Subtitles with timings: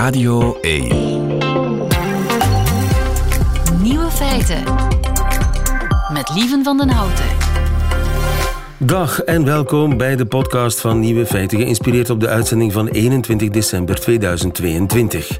[0.00, 0.88] Radio 1.
[3.82, 4.62] Nieuwe feiten.
[6.12, 7.24] Met Lieven van den Houten.
[8.78, 13.48] Dag en welkom bij de podcast van Nieuwe Feiten, geïnspireerd op de uitzending van 21
[13.48, 15.38] december 2022.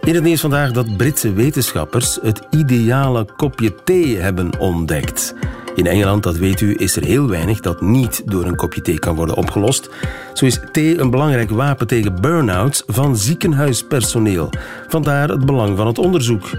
[0.00, 5.34] In het nieuws vandaag dat Britse wetenschappers het ideale kopje thee hebben ontdekt.
[5.74, 8.98] In Engeland, dat weet u, is er heel weinig dat niet door een kopje thee
[8.98, 9.90] kan worden opgelost.
[10.32, 14.50] Zo is thee een belangrijk wapen tegen burn-outs van ziekenhuispersoneel.
[14.88, 16.50] Vandaar het belang van het onderzoek.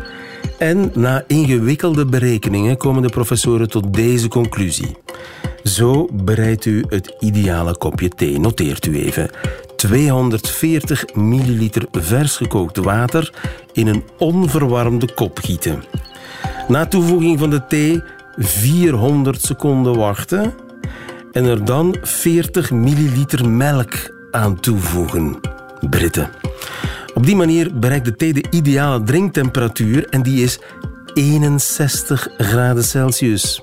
[0.58, 4.96] En na ingewikkelde berekeningen komen de professoren tot deze conclusie.
[5.64, 8.40] Zo bereidt u het ideale kopje thee.
[8.40, 9.30] Noteert u even.
[9.76, 13.34] 240 milliliter vers gekookt water
[13.74, 15.84] in een onverwarmde kop gieten.
[16.68, 18.02] Na toevoeging van de thee
[18.38, 20.54] 400 seconden wachten
[21.32, 25.40] en er dan 40 milliliter melk aan toevoegen.
[25.90, 26.30] Britten.
[27.14, 30.60] Op die manier bereikt de thee de ideale drinktemperatuur en die is
[31.14, 33.62] 61 graden Celsius.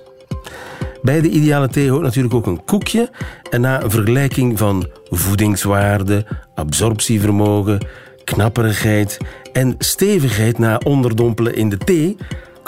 [1.03, 3.11] Bij de ideale thee hoort natuurlijk ook een koekje.
[3.51, 7.87] En na een vergelijking van voedingswaarde, absorptievermogen,
[8.25, 9.19] knapperigheid
[9.53, 12.17] en stevigheid na onderdompelen in de thee,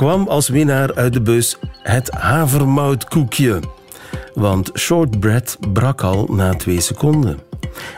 [0.03, 3.61] kwam als winnaar uit de bus het havermoutkoekje.
[4.35, 7.39] Want shortbread brak al na twee seconden.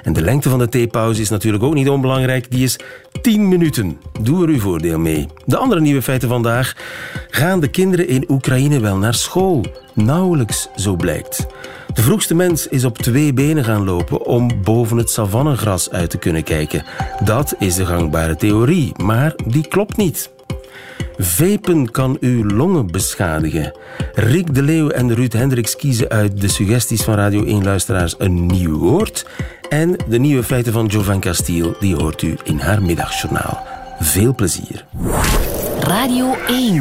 [0.02, 2.50] En de lengte van de theepauze is natuurlijk ook niet onbelangrijk.
[2.50, 2.78] Die is
[3.22, 4.00] 10 minuten.
[4.20, 5.28] Doe er uw voordeel mee.
[5.44, 6.76] De andere nieuwe feiten vandaag.
[7.30, 9.64] Gaan de kinderen in Oekraïne wel naar school?
[9.92, 11.46] Nauwelijks, zo blijkt.
[11.94, 16.18] De vroegste mens is op twee benen gaan lopen om boven het savannegras uit te
[16.18, 16.84] kunnen kijken.
[17.22, 20.33] Dat is de gangbare theorie, maar die klopt niet.
[21.18, 23.72] Vapen kan uw longen beschadigen.
[24.14, 28.78] Rick de Leeuw en Ruud Hendricks kiezen uit de suggesties van Radio 1-luisteraars een nieuw
[28.78, 29.26] woord.
[29.68, 33.66] En de nieuwe feiten van Jovan Castiel, die hoort u in haar middagjournaal.
[34.00, 34.86] Veel plezier.
[35.80, 36.72] Radio 1.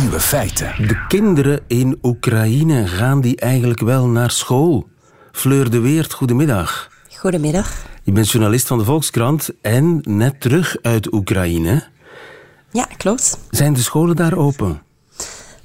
[0.00, 0.72] Nieuwe feiten.
[0.86, 4.88] De kinderen in Oekraïne, gaan die eigenlijk wel naar school?
[5.32, 6.90] Fleur de Weert, goedemiddag.
[7.16, 7.72] Goedemiddag.
[8.02, 11.92] Je bent journalist van de Volkskrant en net terug uit Oekraïne.
[12.74, 13.38] Ja, klopt.
[13.50, 14.82] Zijn de scholen daar open?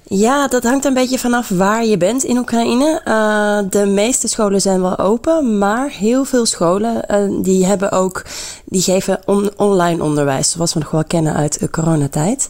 [0.04, 3.02] Ja, dat hangt een beetje vanaf waar je bent in Oekraïne.
[3.06, 8.26] Uh, de meeste scholen zijn wel open, maar heel veel scholen uh, die hebben ook,
[8.66, 12.50] die geven on online onderwijs, zoals we nog wel kennen uit de coronatijd.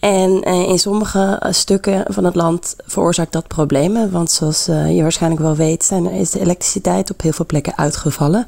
[0.00, 5.42] En uh, in sommige stukken van het land veroorzaakt dat problemen, want zoals je waarschijnlijk
[5.42, 8.46] wel weet, zijn, is de elektriciteit op heel veel plekken uitgevallen.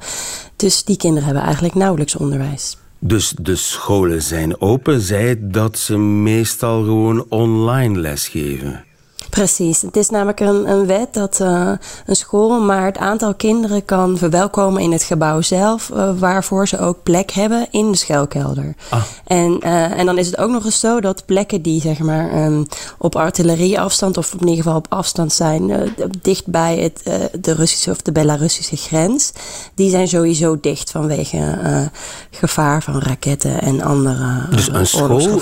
[0.56, 2.78] Dus die kinderen hebben eigenlijk nauwelijks onderwijs.
[3.00, 8.84] Dus de scholen zijn open, zij dat ze meestal gewoon online lesgeven.
[9.31, 9.83] Precies.
[9.83, 11.72] Het is namelijk een, een wet dat uh,
[12.06, 16.78] een school maar het aantal kinderen kan verwelkomen in het gebouw zelf, uh, waarvoor ze
[16.78, 18.75] ook plek hebben in de schuilkelder.
[18.89, 19.03] Ah.
[19.25, 22.44] En, uh, en dan is het ook nog eens zo dat plekken die zeg maar
[22.44, 22.66] um,
[22.99, 27.03] op artillerieafstand of in ieder geval op afstand zijn, dicht bij het,
[27.41, 29.33] de Russische of de Belarussische grens,
[29.75, 31.91] die zijn sowieso dicht vanwege
[32.31, 35.41] gevaar van raketten en andere dus een school,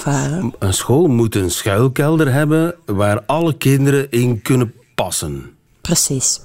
[0.59, 5.57] een school moet een schuilkelder hebben waar alle kinderen kinderen in kunnen passen.
[5.81, 6.41] Precies.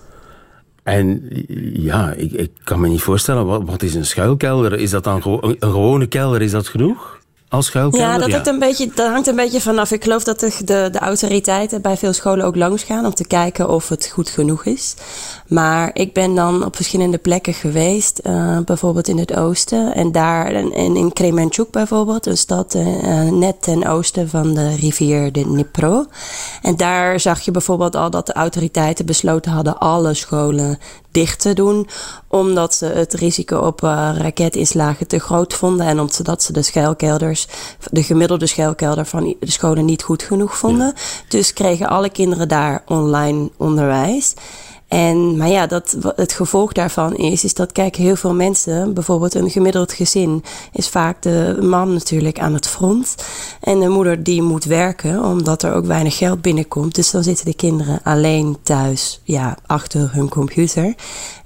[0.83, 1.29] En
[1.73, 4.79] ja, ik, ik kan me niet voorstellen, wat, wat is een schuilkelder?
[4.79, 7.20] Is dat dan een, een gewone kelder, is dat genoeg?
[7.51, 8.07] Als schuilkelder?
[8.07, 8.47] Ja, dat, ja.
[8.47, 9.91] Een beetje, dat hangt een beetje vanaf.
[9.91, 13.27] Ik geloof dat de, de, de, autoriteiten bij veel scholen ook langs gaan om te
[13.27, 14.93] kijken of het goed genoeg is.
[15.47, 19.95] Maar ik ben dan op verschillende plekken geweest, uh, bijvoorbeeld in het oosten.
[19.95, 25.31] En daar, en, in Kremenchuk bijvoorbeeld, een stad uh, net ten oosten van de rivier
[25.31, 26.05] de Dnipro.
[26.61, 30.79] En daar zag je bijvoorbeeld al dat de autoriteiten besloten hadden alle scholen
[31.11, 31.87] dicht te doen,
[32.27, 37.47] omdat ze het risico op uh, raketinslagen te groot vonden en omdat ze de schuilkelders,
[37.91, 40.93] de gemiddelde schuilkelder van de scholen niet goed genoeg vonden.
[40.95, 41.01] Ja.
[41.27, 44.33] Dus kregen alle kinderen daar online onderwijs.
[44.91, 49.33] En, maar ja, dat, het gevolg daarvan is, is dat kijk, heel veel mensen, bijvoorbeeld
[49.33, 50.43] een gemiddeld gezin,
[50.73, 53.15] is vaak de man natuurlijk aan het front.
[53.59, 56.95] En de moeder die moet werken, omdat er ook weinig geld binnenkomt.
[56.95, 60.95] Dus dan zitten de kinderen alleen thuis, ja, achter hun computer.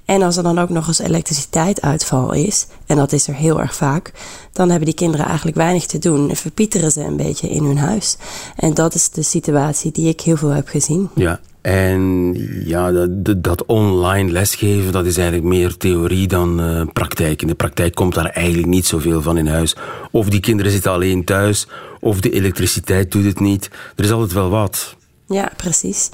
[0.04, 3.74] En als er dan ook nog eens elektriciteitsuitval is, en dat is er heel erg
[3.74, 4.12] vaak,
[4.52, 7.78] dan hebben die kinderen eigenlijk weinig te doen en verpieteren ze een beetje in hun
[7.78, 8.16] huis.
[8.56, 11.10] En dat is de situatie die ik heel veel heb gezien.
[11.14, 12.34] Ja, en
[12.64, 17.42] ja, dat, dat, online lesgeven, dat is eigenlijk meer theorie dan uh, praktijk.
[17.42, 19.76] In de praktijk komt daar eigenlijk niet zoveel van in huis.
[20.10, 21.66] Of die kinderen zitten alleen thuis,
[22.00, 23.70] of de elektriciteit doet het niet.
[23.96, 24.96] Er is altijd wel wat.
[25.28, 26.10] Ja, precies.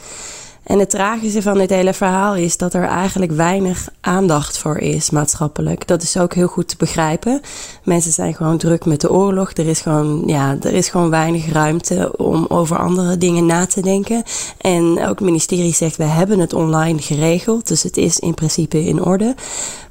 [0.63, 5.11] En het tragische van dit hele verhaal is dat er eigenlijk weinig aandacht voor is
[5.11, 5.87] maatschappelijk.
[5.87, 7.41] Dat is ook heel goed te begrijpen.
[7.85, 9.53] Mensen zijn gewoon druk met de oorlog.
[9.53, 13.81] Er is gewoon, ja, er is gewoon weinig ruimte om over andere dingen na te
[13.81, 14.23] denken.
[14.59, 17.69] En ook het ministerie zegt, we hebben het online geregeld.
[17.69, 19.35] Dus het is in principe in orde.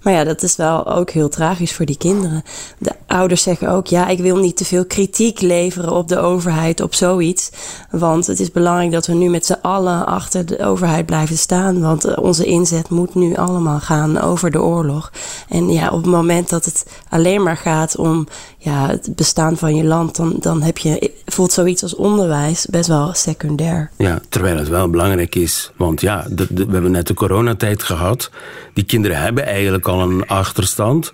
[0.01, 2.43] Maar ja, dat is wel ook heel tragisch voor die kinderen.
[2.77, 6.81] De ouders zeggen ook, ja, ik wil niet te veel kritiek leveren op de overheid,
[6.81, 7.49] op zoiets.
[7.91, 11.81] Want het is belangrijk dat we nu met z'n allen achter de overheid blijven staan.
[11.81, 15.11] Want eh, onze inzet moet nu allemaal gaan over de oorlog.
[15.49, 18.27] En ja, op het moment dat het alleen maar gaat om
[18.57, 22.87] ja, het bestaan van je land, dan, dan heb je, voelt zoiets als onderwijs best
[22.87, 23.91] wel secundair.
[23.97, 25.71] Ja, terwijl het wel belangrijk is.
[25.77, 28.29] Want ja, we hebben net de coronatijd gehad.
[28.73, 31.09] Die kinderen hebben eigenlijk al een achterstand.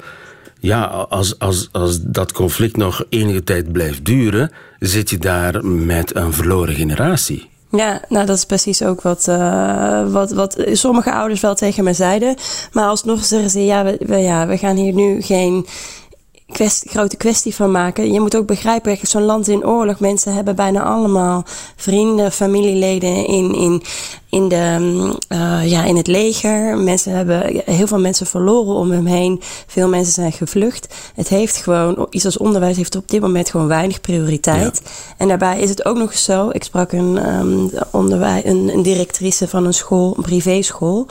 [0.59, 6.15] Ja, als, als, als dat conflict nog enige tijd blijft duren, zit je daar met
[6.15, 7.50] een verloren generatie.
[7.71, 11.93] Ja, nou dat is precies ook wat, uh, wat, wat sommige ouders wel tegen me
[11.93, 12.35] zeiden.
[12.71, 15.65] Maar alsnog zeggen ze, ja we, we, ja, we gaan hier nu geen
[16.51, 18.13] kwestie, grote kwestie van maken.
[18.13, 21.43] Je moet ook begrijpen, zo'n land in oorlog, mensen hebben bijna allemaal
[21.75, 23.81] vrienden, familieleden in, in
[24.29, 24.77] in, de,
[25.29, 26.77] uh, ja, in het leger.
[26.77, 29.41] Mensen hebben heel veel mensen verloren om hem heen.
[29.68, 30.95] Veel mensen zijn gevlucht.
[31.15, 34.81] Het heeft gewoon, iets als onderwijs heeft op dit moment gewoon weinig prioriteit.
[35.18, 36.50] En daarbij is het ook nog zo.
[36.50, 41.07] Ik sprak een, um, onderwijs, een, een, directrice van een school, een privéschool.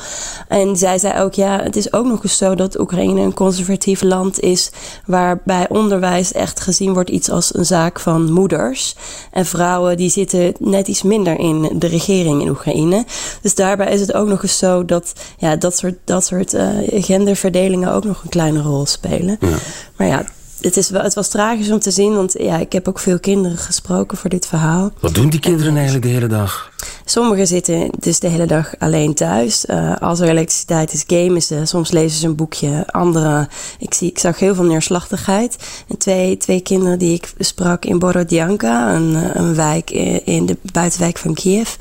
[0.48, 4.02] En zij zei ook, ja, het is ook nog eens zo dat Oekraïne een conservatief
[4.02, 4.70] land is.
[5.06, 8.96] Waarbij onderwijs echt gezien wordt iets als een zaak van moeders.
[9.30, 13.04] En vrouwen die zitten net iets minder in de regering in Oekraïne.
[13.42, 16.68] Dus daarbij is het ook nog eens zo dat ja, dat soort, dat soort uh,
[16.86, 19.36] genderverdelingen ook nog een kleine rol spelen.
[19.40, 19.56] Ja.
[19.96, 20.24] Maar ja,
[20.60, 23.18] het, is wel, het was tragisch om te zien, want ja, ik heb ook veel
[23.18, 24.90] kinderen gesproken voor dit verhaal.
[25.00, 26.70] Wat doen die kinderen eigenlijk de hele dag?
[27.04, 29.64] Sommigen zitten dus de hele dag alleen thuis.
[29.64, 31.60] Uh, als er elektriciteit is, gamen ze.
[31.64, 32.86] Soms lezen ze een boekje.
[32.86, 33.48] Anderen,
[33.78, 35.56] ik, zie, ik zag heel veel neerslachtigheid.
[35.88, 39.90] En twee, twee kinderen die ik sprak in Borodjanka, een, een wijk
[40.24, 41.74] in de buitenwijk van Kiev.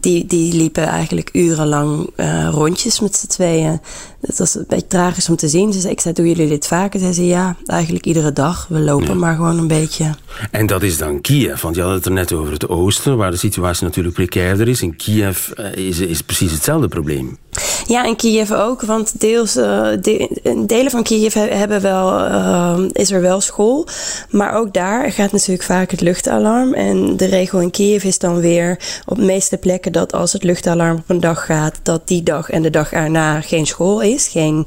[0.00, 3.80] Die, die liepen eigenlijk urenlang uh, rondjes met z'n tweeën.
[4.20, 5.88] Het was een beetje tragisch om te zien.
[5.88, 7.00] Ik zei, doen jullie dit vaker?
[7.00, 8.66] Zei ze, ja, eigenlijk iedere dag.
[8.68, 10.14] We lopen maar gewoon een beetje.
[10.50, 13.30] En dat is dan Kiev, want je had het er net over het oosten, waar
[13.30, 14.82] de situatie natuurlijk precairder is.
[14.82, 17.38] In Kiev uh, is, is precies hetzelfde probleem.
[17.86, 23.10] Ja, in Kiev ook, want deels, uh, de, delen van Kiev hebben wel, uh, is
[23.10, 23.86] er wel school.
[24.30, 26.74] Maar ook daar gaat natuurlijk vaak het luchtalarm.
[26.74, 30.42] En de regel in Kiev is dan weer op de meeste plekken dat als het
[30.42, 34.09] luchtalarm op een dag gaat, dat die dag en de dag erna geen school is,
[34.18, 34.66] geen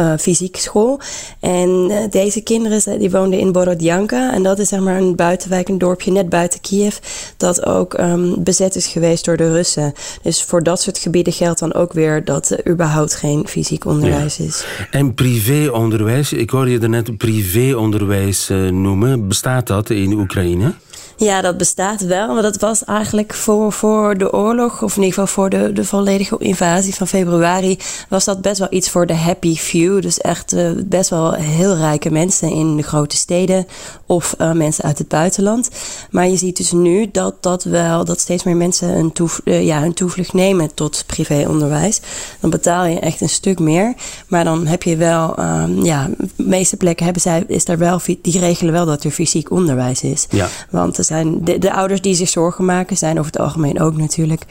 [0.00, 1.00] uh, fysiek school.
[1.40, 4.32] En uh, deze kinderen die woonden in Borodjanka.
[4.32, 6.96] En dat is zeg maar een buitenwijk, een dorpje net buiten Kiev.
[7.36, 9.92] Dat ook um, bezet is geweest door de Russen.
[10.22, 14.36] Dus voor dat soort gebieden geldt dan ook weer dat er überhaupt geen fysiek onderwijs
[14.36, 14.44] ja.
[14.44, 14.64] is.
[14.90, 19.28] En privéonderwijs, ik hoorde je net privéonderwijs uh, noemen.
[19.28, 20.74] Bestaat dat in Oekraïne?
[21.16, 22.34] Ja, dat bestaat wel.
[22.34, 25.84] Maar dat was eigenlijk voor, voor de oorlog, of in ieder geval voor de, de
[25.84, 27.78] volledige invasie van februari,
[28.08, 30.02] was dat best wel iets voor de happy few.
[30.02, 33.66] Dus echt uh, best wel heel rijke mensen in de grote steden
[34.06, 35.70] of uh, mensen uit het buitenland.
[36.10, 39.64] Maar je ziet dus nu dat, dat wel, dat steeds meer mensen een, toef, uh,
[39.64, 42.00] ja, een toevlucht nemen tot privéonderwijs.
[42.40, 43.94] Dan betaal je echt een stuk meer.
[44.28, 48.00] Maar dan heb je wel, um, ja, de meeste plekken hebben zij, is daar wel,
[48.22, 50.26] die regelen wel dat er fysiek onderwijs is.
[50.30, 50.48] Ja.
[50.70, 54.46] Want zijn de, de ouders die zich zorgen maken, zijn over het algemeen ook natuurlijk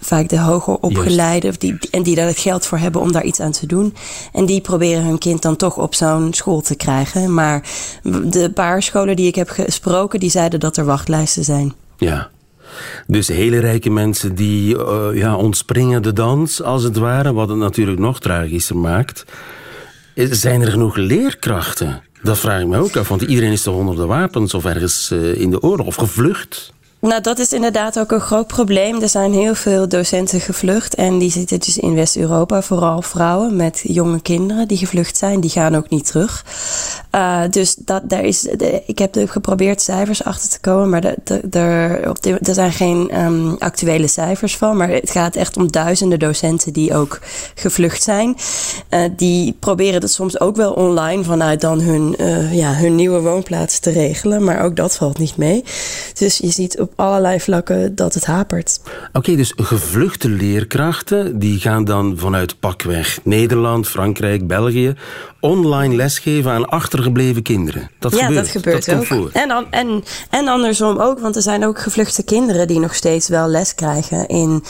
[0.00, 3.40] vaak de hoger opgeleiden die, en die daar het geld voor hebben om daar iets
[3.40, 3.94] aan te doen.
[4.32, 7.34] En die proberen hun kind dan toch op zo'n school te krijgen.
[7.34, 7.62] Maar
[8.24, 11.72] de paar scholen die ik heb gesproken, die zeiden dat er wachtlijsten zijn.
[11.96, 12.28] Ja.
[13.06, 17.58] Dus hele rijke mensen die uh, ja, ontspringen de dans, als het ware, wat het
[17.58, 19.24] natuurlijk nog tragischer maakt.
[20.14, 22.02] Zijn er genoeg leerkrachten?
[22.22, 25.10] Dat vraag ik me ook af, want iedereen is toch onder de wapens of ergens
[25.12, 26.72] uh, in de oorlog of gevlucht?
[27.00, 29.02] Nou, dat is inderdaad ook een groot probleem.
[29.02, 33.80] Er zijn heel veel docenten gevlucht en die zitten dus in West-Europa, vooral vrouwen met
[33.82, 36.44] jonge kinderen die gevlucht zijn, die gaan ook niet terug.
[37.14, 41.04] Uh, dus dat, daar is, de, ik heb geprobeerd cijfers achter te komen, maar
[42.42, 44.76] er zijn geen um, actuele cijfers van.
[44.76, 47.18] Maar het gaat echt om duizenden docenten die ook
[47.54, 48.36] gevlucht zijn.
[48.90, 53.20] Uh, die proberen het soms ook wel online vanuit dan hun, uh, ja, hun nieuwe
[53.20, 55.64] woonplaats te regelen, maar ook dat valt niet mee.
[56.14, 58.80] Dus je ziet allerlei vlakken dat het hapert.
[59.08, 64.94] Oké, okay, dus gevluchte leerkrachten die gaan dan vanuit pakweg Nederland, Frankrijk, België
[65.40, 67.90] online lesgeven aan achtergebleven kinderen.
[67.98, 68.44] Dat ja, gebeurt.
[68.44, 69.32] dat gebeurt dat.
[69.32, 73.28] En, an- en, en andersom ook, want er zijn ook gevluchte kinderen die nog steeds
[73.28, 74.28] wel les krijgen.
[74.28, 74.64] In,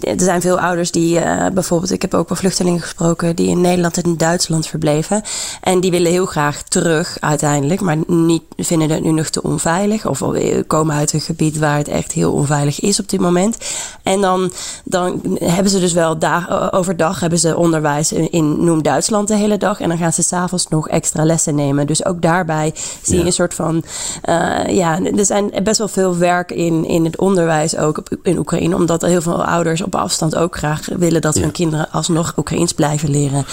[0.00, 3.60] er zijn veel ouders die eh, bijvoorbeeld, ik heb ook wel vluchtelingen gesproken die in
[3.60, 5.22] Nederland en in Duitsland verbleven.
[5.60, 10.06] En die willen heel graag terug uiteindelijk, maar niet, vinden het nu nog te onveilig.
[10.06, 10.22] Of
[10.66, 13.56] komen uit een gebied waar het echt heel onveilig is op dit moment.
[14.02, 14.52] En dan,
[14.84, 19.28] dan hebben ze dus wel dag, eh, overdag hebben ze onderwijs in, in Noem Duitsland
[19.28, 19.80] de hele dag.
[19.80, 21.86] En dan gaan ze s'avonds nog extra lessen nemen.
[21.86, 23.26] Dus ook daarbij zie je Ja.
[23.26, 23.84] een soort van.
[24.22, 28.38] eh, ja, er zijn best wel veel werk in, in het onderwijs ook op- in
[28.38, 28.76] Oekraïne.
[28.76, 31.40] Omdat heel veel ouders op afstand ook graag willen dat Ja.
[31.40, 33.44] hun kinderen alsnog Oekraïens blijven leren.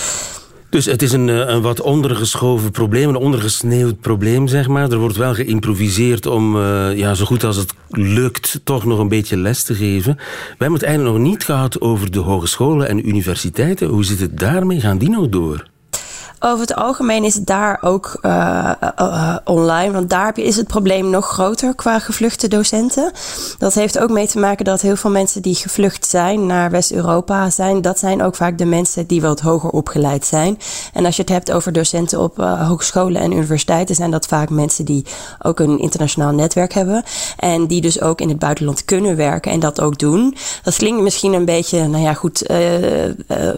[0.72, 4.92] Dus het is een, eh, een wat ondergeschoven probleem, een ondergesneeuwd probleem, zeg maar.
[4.92, 9.08] Er wordt wel geïmproviseerd om, eh, ja, zo goed als het lukt, toch nog een
[9.08, 10.16] beetje les te geven.
[10.58, 13.88] We hebben het nog niet gehad over de hogescholen en universiteiten.
[13.88, 14.80] Hoe zit het daarmee?
[14.80, 15.71] Gaan die nog door?
[16.44, 19.92] Over het algemeen is het daar ook eh, eh, eh, online.
[19.92, 23.12] Want daar is het probleem nog groter qua gevluchte docenten.
[23.58, 27.50] Dat heeft ook mee te maken dat heel veel mensen die gevlucht zijn naar West-Europa
[27.50, 27.82] zijn.
[27.82, 30.60] Dat zijn ook vaak de mensen die wat hoger opgeleid zijn.
[30.94, 34.50] En als je het hebt over docenten op eh, hogescholen en universiteiten, zijn dat vaak
[34.50, 35.06] mensen die
[35.42, 37.04] ook een internationaal netwerk hebben.
[37.38, 40.36] En die dus ook in het buitenland kunnen werken en dat ook doen.
[40.64, 42.50] Dat klinkt misschien een beetje, nou ja, goed,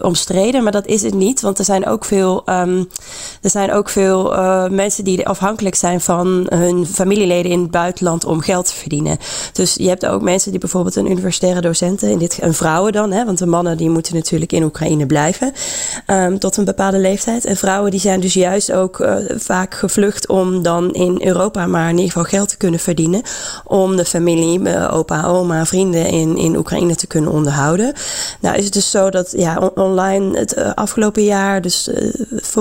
[0.02, 1.42] omstreden, maar dat is het niet.
[1.42, 2.44] Want er zijn ook veel,
[2.78, 2.84] ehm,
[3.42, 8.26] er zijn ook veel eh, mensen die afhankelijk zijn van hun familieleden in het buitenland
[8.26, 9.18] om geld te verdienen.
[9.54, 13.12] Dus je hebt ook mensen die bijvoorbeeld een universitaire docenten, in dit, en vrouwen dan,
[13.12, 15.52] hè, want de mannen die moeten natuurlijk in Oekraïne blijven
[16.06, 17.46] ehm, tot een bepaalde leeftijd.
[17.46, 21.90] En vrouwen die zijn dus juist ook eh, vaak gevlucht om dan in Europa maar
[21.90, 23.22] in ieder geval geld te kunnen verdienen.
[23.64, 27.94] Om de familie, eh, opa, oma, vrienden in, in Oekraïne te kunnen onderhouden.
[28.40, 32.08] Nou is het dus zo dat ja, on- online het afgelopen jaar, dus eh,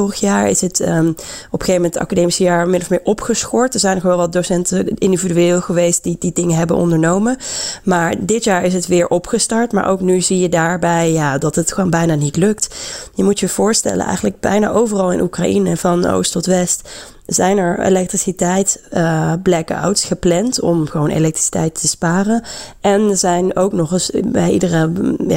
[0.03, 3.01] vorig jaar, is het ehm, op een gegeven moment het academische jaar min of meer
[3.05, 3.75] opgeschort.
[3.75, 7.37] Er zijn nog wel wat docenten individueel geweest die die dingen hebben ondernomen.
[7.85, 9.73] Maar dit jaar is het weer opgestart.
[9.73, 12.75] Maar ook nu zie je daarbij ja, dat het gewoon bijna niet lukt.
[13.15, 16.89] Je moet je voorstellen, eigenlijk bijna overal in Oekraïne, van oost tot west,
[17.27, 22.43] zijn er elektriciteit eh, blackouts gepland om gewoon elektriciteit te sparen.
[22.81, 24.89] En er zijn ook nog eens bij iedere,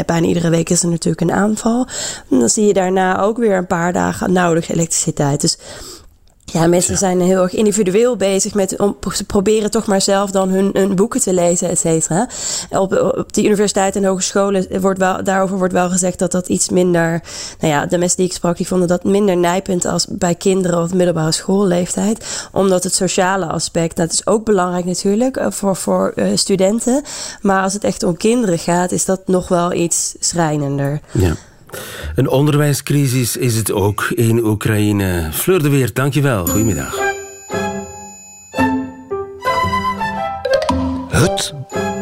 [0.06, 1.88] bijna iedere week is er natuurlijk een aanval.
[2.30, 5.42] En dan zie je daarna ook weer een paar dagen nauwelijks elektriciteit.
[5.42, 5.58] Dus
[6.45, 10.49] ja, mensen zijn heel erg individueel bezig met om ze proberen toch maar zelf dan
[10.49, 12.29] hun, hun boeken te lezen, et cetera.
[12.69, 16.69] Op, op de universiteit en hogescholen wordt wel, daarover wordt wel gezegd dat dat iets
[16.69, 17.21] minder.
[17.59, 20.81] Nou ja, de mensen die ik sprak, die vonden dat minder nijpend als bij kinderen
[20.81, 22.47] op middelbare schoolleeftijd.
[22.51, 27.03] Omdat het sociale aspect, dat is ook belangrijk natuurlijk eh, voor, voor eh, studenten.
[27.41, 30.99] Maar als het echt om kinderen gaat, is dat nog wel iets schrijnender.
[31.11, 31.35] Ja.
[32.15, 35.29] Een onderwijscrisis is het ook in Oekraïne.
[35.32, 36.48] Fleur de Weer, dankjewel.
[36.48, 36.98] Goedemiddag.
[41.10, 41.53] Het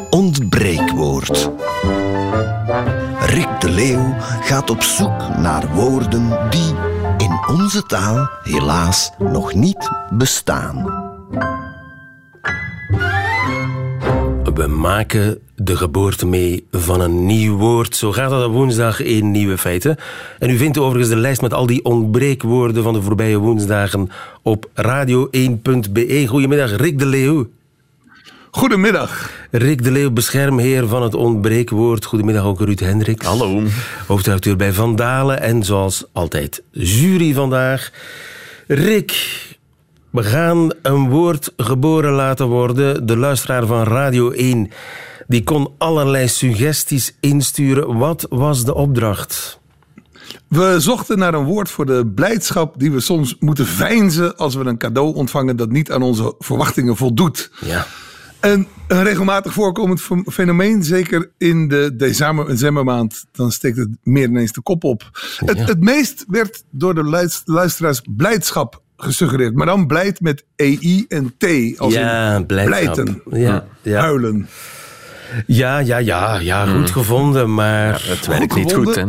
[0.10, 1.52] ontbreekwoord.
[3.26, 6.74] Rick de Leeuw gaat op zoek naar woorden die
[7.18, 11.02] in onze taal helaas nog niet bestaan.
[14.54, 17.96] We maken de geboorte mee van een nieuw woord.
[17.96, 19.98] Zo gaat dat op woensdag in Nieuwe Feiten.
[20.40, 24.10] En u vindt overigens de lijst met al die ontbreekwoorden van de voorbije woensdagen
[24.42, 26.26] op radio1.be.
[26.28, 27.50] Goedemiddag, Rick de Leeuw.
[28.52, 29.32] Goedemiddag.
[29.52, 32.06] Rick de Leeuw, beschermheer van het ontbreekwoord.
[32.06, 33.26] Goedemiddag ook Ruud Hendricks.
[33.26, 33.62] Hallo.
[34.08, 37.92] Hoofdredacteur bij Vandalen en zoals altijd jury vandaag.
[38.68, 39.42] Rick,
[40.10, 43.06] we gaan een woord geboren laten worden.
[43.06, 44.72] De luisteraar van Radio 1
[45.28, 47.98] die kon allerlei suggesties insturen.
[47.98, 49.60] Wat was de opdracht?
[50.48, 54.66] We zochten naar een woord voor de blijdschap die we soms moeten veinzen als we
[54.66, 57.52] een cadeau ontvangen dat niet aan onze verwachtingen voldoet.
[57.66, 57.86] Ja.
[58.40, 64.52] En een regelmatig voorkomend fen- fenomeen, zeker in de decembermaand, dan steekt het meer ineens
[64.52, 65.10] de kop op.
[65.46, 65.64] Het, Ja.
[65.66, 71.34] het meest werd door de luis- luisteraars blijdschap gesuggereerd, maar dan blijd met EI en
[71.38, 71.46] T.
[71.80, 74.00] Als Ja, in blijten, Ja, ja.
[74.00, 74.48] huilen.
[75.48, 79.04] Ja, ja, ja, ja, goed gevonden, maar Het werkt niet goed, hè?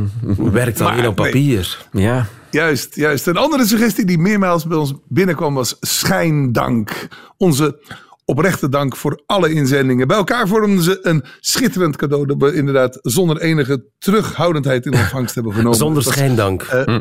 [0.51, 1.87] werkt alleen Maar, op papier.
[1.93, 2.27] Ja.
[2.51, 3.27] Juist, juist.
[3.27, 7.09] Een andere suggestie die meermaals bij ons binnenkwam was schijndank.
[7.37, 7.79] Onze
[8.25, 10.07] oprechte dank voor alle inzendingen.
[10.07, 15.35] Bij elkaar vormden ze een schitterend cadeau dat we inderdaad zonder enige terughoudendheid in ontvangst
[15.35, 15.79] hebben genomen.
[15.79, 16.63] Zonder was, schijndank.
[16.63, 16.97] eh,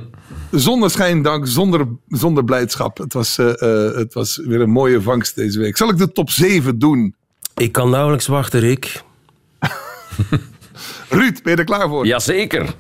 [0.52, 2.98] Zonder schijndank, zonder, zonder blijdschap.
[2.98, 5.78] Het was, eh, eh, het was weer een mooie vangst deze week.
[5.78, 7.16] Zal ik de top 7 doen?
[7.56, 9.02] Ik kan nauwelijks wachten, Rick.
[11.10, 12.06] Ruud, ben je er klaar voor?
[12.06, 12.74] Jazeker.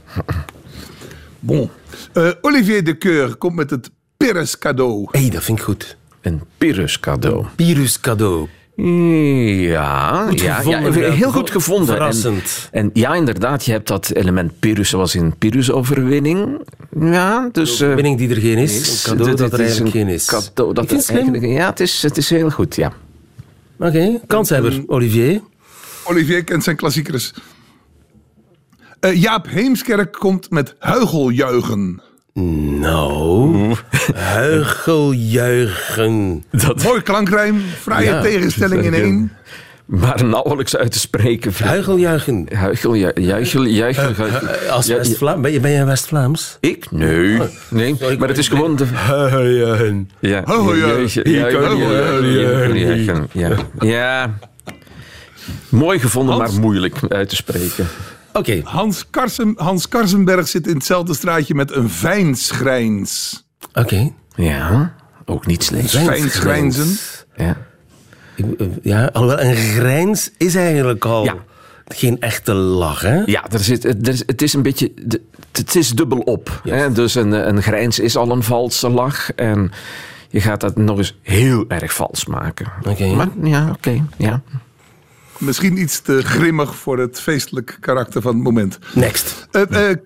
[1.39, 1.69] Bon.
[2.13, 5.07] Eh, Olivier de Keur komt met het Pyrrhus cadeau.
[5.11, 5.97] Hé, hey, dat vind ik goed.
[6.21, 7.45] Een Pyrrhus cadeau.
[7.55, 8.47] Pyrrhus cadeau.
[8.75, 11.87] Ja, Goed ja, gevonden, ja, heel goed gevonden.
[11.87, 12.69] Verrassend.
[12.71, 16.61] En, en ja, inderdaad, je hebt dat element Pyrrhus zoals in Pyrrhus-overwinning.
[16.99, 17.81] Ja, dus...
[17.81, 18.79] eh, Winning die er geen is.
[18.79, 20.25] is- Een cadeau dat er is eigenlijk een geen is.
[20.25, 21.45] Cadeau dat Ik vind er het slim.
[21.51, 22.93] ja, het is, het is heel goed, ja.
[23.79, 24.83] Oké, kanshebber.
[24.87, 25.41] Olivier.
[26.03, 27.33] Olivier kent zijn klassiekers.
[28.99, 32.01] Eh, Jaap Heemskerk komt met huigeljuichen.
[32.79, 33.75] Nou,
[34.15, 36.43] huigeljuichen.
[36.51, 39.31] Dat, Mooi klankrijm, fraaie Ja, tegenstelling in één.
[39.85, 41.51] maar nauwelijks uit te spreken.
[41.63, 42.47] Huigeljuichen.
[43.15, 44.25] Juichel, juichel.
[44.25, 45.41] Eh, Als Ja, West-Vlaam.
[45.41, 46.57] Ben je, ben je West-Vlaams?
[46.59, 46.91] Ik?
[46.91, 47.39] Nee.
[47.69, 48.85] Nee, sorry, ik- maar het is gewoon de...
[49.09, 50.09] Huigeljuichen.
[50.19, 50.75] Ja, Oh,
[53.79, 54.37] ja.
[55.69, 57.87] Mooi gevonden, maar moeilijk uit te spreken.
[58.33, 63.43] Oké, Hans, Karsen, Hans Karsenberg zit in hetzelfde straatje met een fijnschrijns.
[63.73, 64.11] oké.
[64.35, 64.93] Ja,
[65.25, 65.89] ook niet slecht.
[65.89, 66.97] Fijnschrijnzen.
[67.35, 67.57] Ja.
[68.35, 71.35] Ik- Ja, alhoewel een grijns is eigenlijk al Ja.
[71.87, 73.21] geen echte lach, hè?
[73.25, 74.91] Ja, er zit, er het is een beetje.
[75.51, 76.61] Het is dubbel op.
[76.63, 76.91] Hè?
[76.91, 79.33] Dus een, een grijns is al een valse lach.
[79.33, 79.71] En
[80.29, 82.71] je gaat dat nog eens heel erg vals maken.
[82.89, 83.05] Oké.
[83.07, 84.03] Maar ja, oké.
[84.17, 84.41] ja.
[85.43, 88.79] Misschien iets te grimmig voor het feestelijk karakter van het moment.
[88.93, 89.47] Next.
[89.51, 89.97] Eh eh,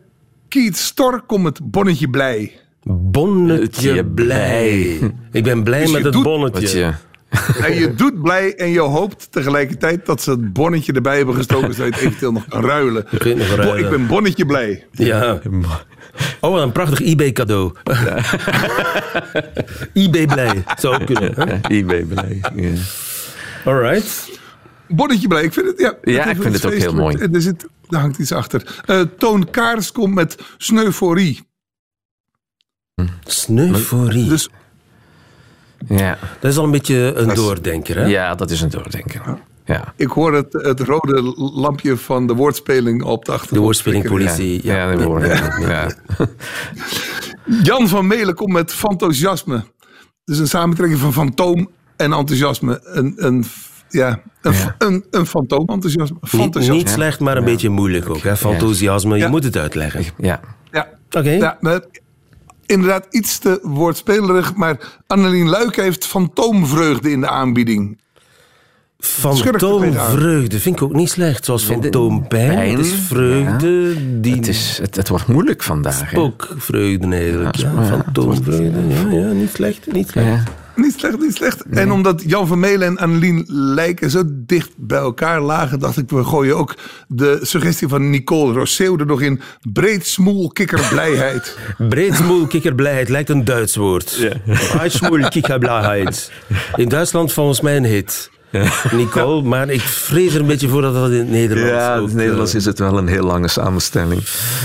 [0.47, 2.59] Kiet Stor komt met bonnetje blij.
[2.83, 4.99] Bonnetje blij.
[5.31, 6.93] Ik ben blij Dus met het doet bonnetje.
[7.63, 11.73] En je doet blij en je hoopt tegelijkertijd dat ze het bonnetje erbij hebben gestoken,
[11.73, 13.05] zodat je het eventueel nog kan ruilen.
[13.11, 14.85] Nog ik ben bonnetje blij.
[14.91, 15.39] Ja.
[16.39, 17.71] Oh, wat een prachtig eBay-cadeau.
[19.93, 20.63] eBay blij.
[20.77, 21.33] Zou ook kunnen.
[21.35, 21.43] Hè?
[21.43, 22.41] ja, eBay blij.
[22.55, 22.69] Ja.
[23.65, 24.26] All right.
[24.87, 25.93] Bonnetje blij, ik vind het, ja.
[26.03, 27.17] Ja, ik vind het ook heel mooi.
[27.17, 28.81] En er, zit, daar hangt iets achter.
[28.85, 31.45] Eh, Toon Kaars komt met sneuforie.
[33.25, 34.27] Sneuforie.
[34.29, 34.49] Dus
[35.87, 36.17] Ja.
[36.39, 38.05] Dat is al een beetje een is- doordenker, hè?
[38.05, 39.37] ja, dat is een doordenker.
[39.65, 39.93] Ja.
[39.95, 43.59] ik hoor het, het rode lampje van de woordspeling op de achtergrond.
[43.59, 44.59] De woordspelingpolitie.
[44.63, 45.87] Ja, Ja, ja, nee, nee, nee.
[47.63, 49.63] Jan van Melen komt met fantoziasme.
[50.23, 52.79] Dus een samentrekking van fantoom en enthousiasme.
[52.83, 53.45] Een, een,
[53.89, 54.75] ja, een, Ja.
[54.77, 56.17] een, een fantoomenthousiasme.
[56.31, 58.21] Niet, niet slecht, maar een beetje moeilijk ook.
[58.23, 58.35] Hè?
[59.17, 60.05] Je moet het uitleggen.
[60.17, 60.39] ja.
[60.71, 60.87] Ja.
[61.11, 61.29] Oké.
[62.65, 64.55] Inderdaad iets te woordspelerig.
[64.55, 67.97] Maar Annelien Luik heeft fantoomvreugde in de aanbieding.
[68.99, 71.45] Fantoomvreugde vind ik ook niet slecht.
[71.45, 72.47] Zoals fantoompijn.
[72.55, 74.35] Pijn, Het is vreugde die...
[74.35, 75.99] Het, is, het, het wordt moeilijk vandaag.
[76.01, 76.07] hè.
[76.07, 77.55] Spookvreugde eigenlijk.
[77.55, 78.79] Ja, Ja, ja, fantoomvreugde.
[78.87, 79.91] Ja, ja, niet slecht.
[79.91, 80.49] Niet slecht.
[80.77, 80.83] Ja.
[80.85, 81.63] Niet slecht, niet slecht.
[81.69, 86.09] En omdat Jan van Melen en Annelien lijken zo dicht bij elkaar lagen, dacht ik,
[86.09, 86.75] we gooien ook
[87.07, 89.41] de suggestie van Nicole Rousseau er nog in.
[89.73, 91.57] Breed smoel kikkerblijheid.
[91.89, 94.29] Breedsmoel kikkerblijheid lijkt een Duits woord.
[94.71, 96.31] Breedsmoel kikkerblijheid.
[96.75, 98.29] In Duitsland volgens mij een hit.
[98.91, 102.03] Nicole, maar ik vrees er een beetje voor dat dat in het Nederlands Ja, in
[102.03, 104.21] het Nederlands eh, is het wel een heel lange samenstelling.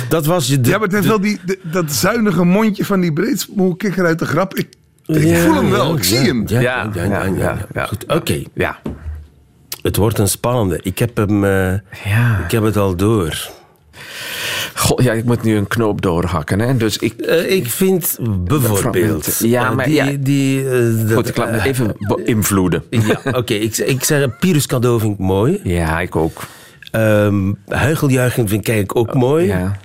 [0.09, 0.61] Dat was je...
[0.61, 3.75] De, Ja, maar het heeft wel die, de- dat zuinige mondje van die breed smoel
[3.77, 4.55] kikker uit de grap.
[4.55, 4.69] Ik,
[5.07, 6.45] ik Ja, voel hem wel, ja, ik zie ja, hem.
[6.47, 7.87] Ja, Ja, ja, ja, ja, ja, ja.
[7.87, 8.43] Goed, oké.
[8.55, 8.79] Ja.
[9.83, 10.81] Het wordt een spannende.
[10.83, 11.45] Ik heb hem...
[11.45, 11.73] eh,
[12.05, 12.41] Ja.
[12.45, 13.49] Ik heb het al door.
[14.75, 16.59] Goh, ja, ik moet nu een knoop doorhakken.
[16.61, 16.77] Hè?
[16.77, 19.39] Dus ik, Eh, ik vind bijvoorbeeld...
[19.39, 20.11] Ja, eh, maar die, ja.
[20.21, 22.83] Die, eh, dat- goed, ik laat me eh, even beïnvloeden.
[22.91, 23.55] Ja, oké.
[23.69, 25.61] Ik, ik zeg, Pyrrhus cadeau vind ik mooi.
[25.65, 26.41] Ja, ik ook.
[26.91, 29.47] Ehm huigeljuichen vind ik eigenlijk ook mooi.
[29.47, 29.77] Ja.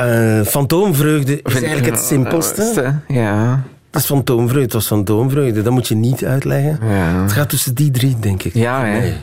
[0.00, 2.94] Eh, fantoomvreugde is eigenlijk het simpelste.
[3.08, 3.62] Ja.
[3.90, 5.62] Dat is fantoomvreugde, dat is fantoomvreugde.
[5.62, 6.78] Dat moet je niet uitleggen.
[6.82, 7.22] Ja.
[7.22, 8.54] Het gaat tussen die drie, denk ik.
[8.54, 9.00] Ja, hè.
[9.00, 9.14] Nee.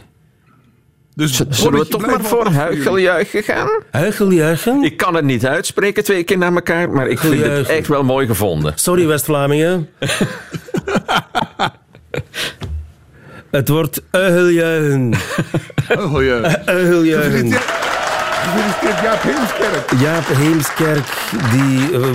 [1.15, 3.69] Dus Zullen we toch maar voor huicheljuichen gaan?
[3.91, 4.83] Huigeljuichen?
[4.83, 7.75] Ik kan het niet uitspreken twee keer naar elkaar, maar ik vind het Huicheljuichen.
[7.75, 8.73] echt wel mooi gevonden.
[8.75, 9.89] Sorry, West-Vlamingen.
[13.51, 15.13] het wordt huigeljuichen.
[15.97, 16.11] Oh,
[18.47, 19.99] Jaap Heemskerk.
[19.99, 21.05] Jaap Heemskerk
[21.51, 22.09] die eh,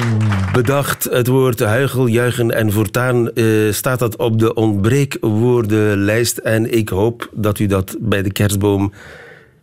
[0.52, 7.28] bedacht het woord huigeljuichen en voortaan eh, staat dat op de ontbreekwoordenlijst en ik hoop
[7.32, 8.92] dat u dat bij de kerstboom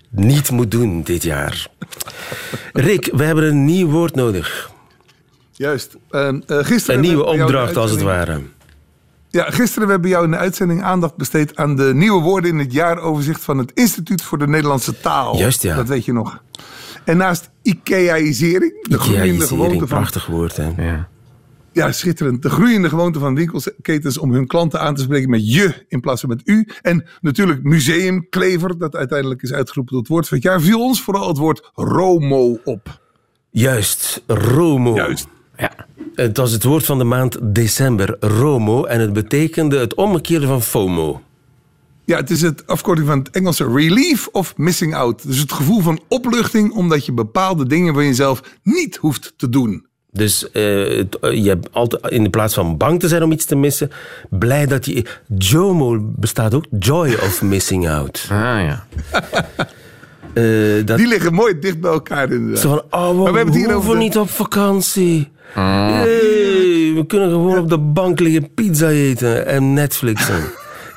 [0.09, 1.67] niet moet doen dit jaar.
[2.73, 4.69] Rick, we hebben een nieuw woord nodig.
[5.51, 5.97] Juist.
[6.09, 8.41] Eh, gisteren Een nieuwe opdracht als het ware.
[9.31, 12.57] Ja, gisteren hebben we jou in de uitzending aandacht besteed aan de nieuwe woorden in
[12.57, 15.37] het jaaroverzicht van het Instituut voor de Nederlandse Taal.
[15.37, 15.75] Juist, ja.
[15.75, 16.43] Dat weet je nog.
[17.05, 20.57] En naast Ikeaïsering, de groeiende Ikea-isering, gewoonte van prachtig woord.
[20.57, 20.71] Hè?
[20.77, 21.09] Ja.
[21.71, 22.41] Ja, schitterend.
[22.41, 26.21] De groeiende gewoonte van winkelketens om hun klanten aan te spreken met je in plaats
[26.21, 26.67] van met u.
[26.81, 31.27] En natuurlijk museumklever, dat uiteindelijk is uitgeroepen tot woord van het jaar, viel ons vooral
[31.27, 32.99] het woord Romo op.
[33.49, 34.95] Juist, Romo.
[34.95, 35.27] Juist.
[35.57, 35.71] Ja.
[36.21, 40.61] Het was het woord van de maand december, ROMO, en het betekende het omgekeerde van
[40.61, 41.21] FOMO.
[42.05, 45.27] Ja, het is het afkorting van het Engelse relief of missing out.
[45.27, 49.85] Dus het gevoel van opluchting omdat je bepaalde dingen van jezelf niet hoeft te doen.
[50.11, 50.63] Dus eh,
[50.97, 53.91] het- je hebt altijd, in de plaats van bang te zijn om iets te missen,
[54.29, 55.05] blij dat je...
[55.37, 58.25] JOMO bestaat ook, joy of missing out.
[58.29, 58.85] Ah ja.
[60.33, 62.59] Eh, dat, Die liggen mooi dicht bij elkaar inderdaad.
[62.59, 65.29] zo van, oh, we, Maar we hebben het hier over de- niet op vakantie.
[65.53, 70.43] Hey, we kunnen gewoon op de bank liggen pizza eten en Netflixen.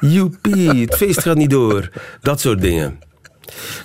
[0.00, 1.90] Joepie, het feest gaat niet door.
[2.20, 2.98] Dat soort dingen.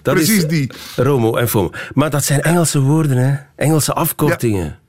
[0.02, 0.72] Dat Precies is die.
[0.96, 1.72] Romo en FOMO.
[1.94, 3.36] Maar dat zijn Engelse woorden, hè?
[3.56, 4.80] Engelse afkortingen.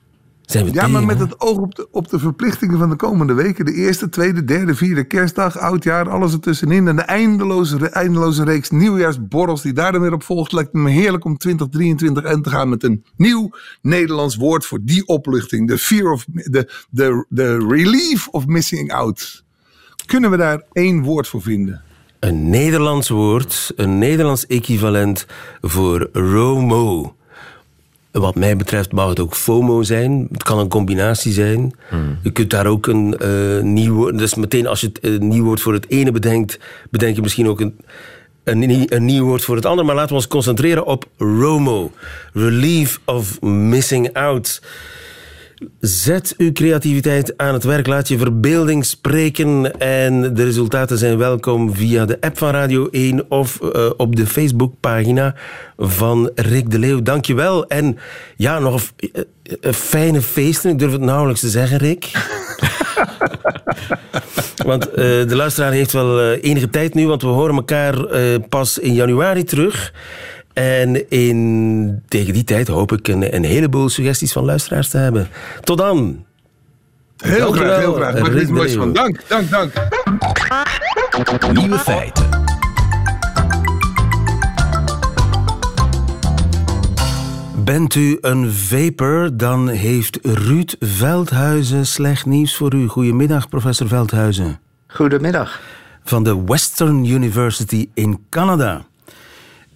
[0.51, 2.97] Zijn we Ja, tegen, maar met het oog op de, op de verplichtingen van de
[2.97, 3.65] komende weken.
[3.65, 6.89] De eerste, tweede, derde, vierde kerstdag, oudjaar, alles ertussenin.
[6.89, 10.53] En de eindeloze, eindeloze reeks nieuwjaarsborrels die daar dan weer op volgt.
[10.53, 13.51] Lijkt me heerlijk om 2023 in te gaan met een nieuw
[13.83, 15.69] Nederlands woord voor die opluchting.
[15.69, 19.45] De fear of, de, de, de relief of missing out.
[20.07, 21.83] Kunnen we daar één woord voor vinden?
[22.21, 25.27] Een Nederlands woord, een Nederlands equivalent
[25.61, 27.17] voor ROMO.
[28.13, 30.29] Wat mij betreft mag het ook FOMO zijn.
[30.33, 31.75] Het kan een combinatie zijn.
[32.23, 34.19] Je kunt daar ook een eh, nieuw woord...
[34.19, 36.59] Dus meteen als je het eh, nieuw woord voor het ene bedenkt...
[36.91, 37.79] bedenk je misschien ook een,
[38.45, 39.87] een, een nieuw woord voor het andere.
[39.87, 41.93] Maar laten we ons concentreren op ROMO.
[42.33, 44.61] Relief of Missing Out.
[45.81, 51.75] Zet uw creativiteit aan het werk, laat je verbeelding spreken en de resultaten zijn welkom
[51.75, 55.35] via de app van Radio 1 of eh, op de Facebookpagina
[55.77, 57.03] van Rick de Leeuw.
[57.03, 57.67] Dankjewel.
[57.67, 57.99] En
[58.37, 59.23] ja, nog eh,
[59.61, 60.71] eh, fijne feesten.
[60.71, 62.11] Ik durf het nauwelijks te zeggen, Rick.
[64.67, 67.97] Want de luisteraar heeft wel enige tijd nu, want we horen elkaar
[68.49, 69.93] pas in januari terug.
[70.59, 75.29] En in, tegen die tijd hoop ik een, een heleboel suggesties van luisteraars te hebben.
[75.61, 76.25] Tot dan.
[77.17, 78.15] Heel Dank graag, heel graag.
[78.15, 78.81] Er moois Leeuw.
[78.81, 78.93] van.
[78.93, 79.73] Dank, dank, dank.
[81.53, 82.29] Nieuwe feiten.
[87.65, 92.87] Bent u een vapor, dan heeft Ruud Veldhuizen slecht nieuws voor u.
[92.87, 94.61] Goedemiddag, professor Veldhuizen.
[94.87, 95.61] Goedemiddag.
[96.05, 98.88] Van de Western University in Canada.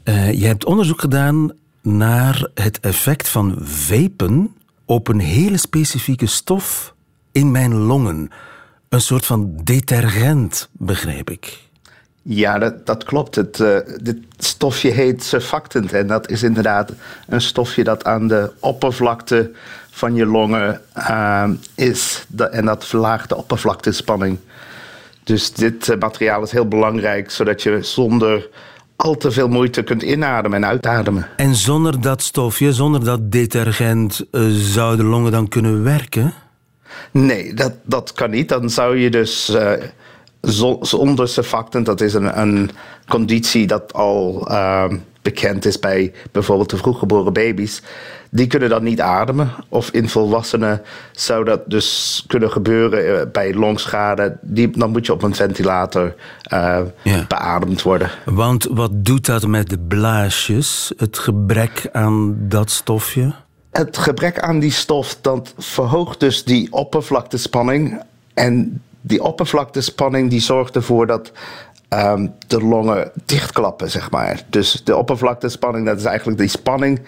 [0.05, 6.95] Eh, je hebt onderzoek gedaan naar het effect van vapen op een hele specifieke stof
[7.33, 8.31] in mijn longen.
[8.89, 11.61] Een soort van detergent, begreep ik.
[12.23, 13.35] Ja, dat, klopt.
[13.35, 15.93] Het, eh, dit stofje heet surfactant.
[15.93, 16.93] En dat is inderdaad
[17.29, 19.51] een stofje dat aan de oppervlakte
[19.91, 22.27] van je longen eh, is.
[22.51, 24.39] En dat verlaagt de oppervlaktespanning.
[25.25, 28.49] Dus dit materiaal is heel belangrijk, zodat je zonder
[28.97, 31.27] al te veel moeite kunt inademen en uitademen.
[31.37, 36.33] En zonder dat stofje, zonder dat detergent, eh, zouden longen dan kunnen werken?
[37.11, 38.49] Nee, dat, dat kan niet.
[38.49, 39.73] Dan zou je dus eh,
[40.43, 42.71] zo- zonder surfactant, dat is een, een
[43.09, 47.83] conditie dat al ehm, bekend is bij bijvoorbeeld de vroeggeboren baby's,
[48.35, 49.51] die kunnen dan niet ademen.
[49.69, 54.39] Of in volwassenen zou dat dus kunnen gebeuren eh, bij longschade.
[54.41, 57.25] Die, dan moet je op een ventilator eh, Ja.
[57.29, 58.11] beademd worden.
[58.25, 63.33] Want wat doet dat met de blaasjes, het gebrek aan dat stofje?
[63.71, 68.03] Het gebrek aan die stof dat verhoogt dus die oppervlaktespanning.
[68.35, 71.33] En die oppervlaktespanning die zorgt ervoor dat
[71.93, 74.43] ehm, de longen dichtklappen, zeg maar.
[74.49, 77.01] Dus de oppervlaktespanning, dat is eigenlijk die spanning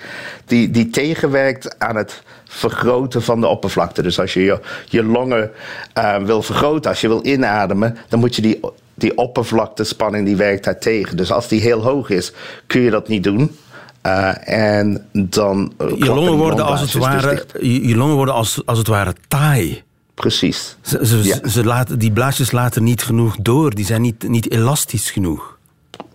[0.47, 4.03] die, die tegenwerkt aan het vergroten van de oppervlakte.
[4.03, 5.51] Dus als je je, je longen
[5.92, 8.61] eh, wil vergroten, als je wil inademen, dan moet je die,
[8.94, 11.16] die oppervlaktespanning, die werkt daar tegen.
[11.16, 12.33] Dus als die heel hoog is,
[12.66, 13.57] kun je dat niet doen.
[14.03, 15.73] Eh, en dan.
[15.79, 19.84] Je longen worden als het dus ware, je longen worden als, als het ware taai.
[20.14, 20.77] Precies.
[20.81, 21.48] Ze, ze, Ja.
[21.48, 25.59] ze laten, die blaasjes laten niet genoeg door, die zijn niet, niet elastisch genoeg.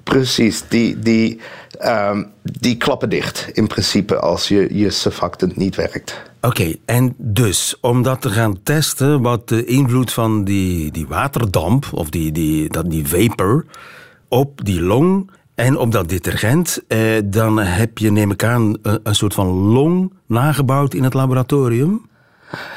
[0.04, 1.40] Precies, die, die,
[1.80, 6.22] ehm, die klappen dicht in principe als je, je surfactant niet werkt.
[6.42, 11.88] Oké, en dus om dat te gaan testen, wat de invloed van die, die waterdamp
[11.92, 13.66] of die, die, dat, die vapor
[14.28, 19.00] op die long en op dat detergent, eh, dan heb je, neem ik aan, een,
[19.04, 22.08] een soort van long nagebouwd in het laboratorium.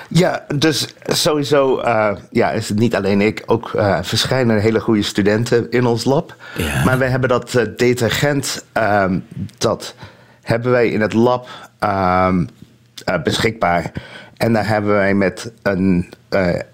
[0.08, 5.02] Ja, dus sowieso eh, ja, is het niet alleen ik, ook eh verschijnen hele goede
[5.02, 6.37] studenten in ons lab.
[6.56, 6.85] Ja.
[6.85, 9.18] Maar wij hebben dat eh, detergent, ehm,
[9.58, 9.94] dat
[10.42, 12.44] hebben wij in het lab ehm,
[13.04, 13.92] eh, beschikbaar.
[14.37, 16.12] En daar hebben wij met een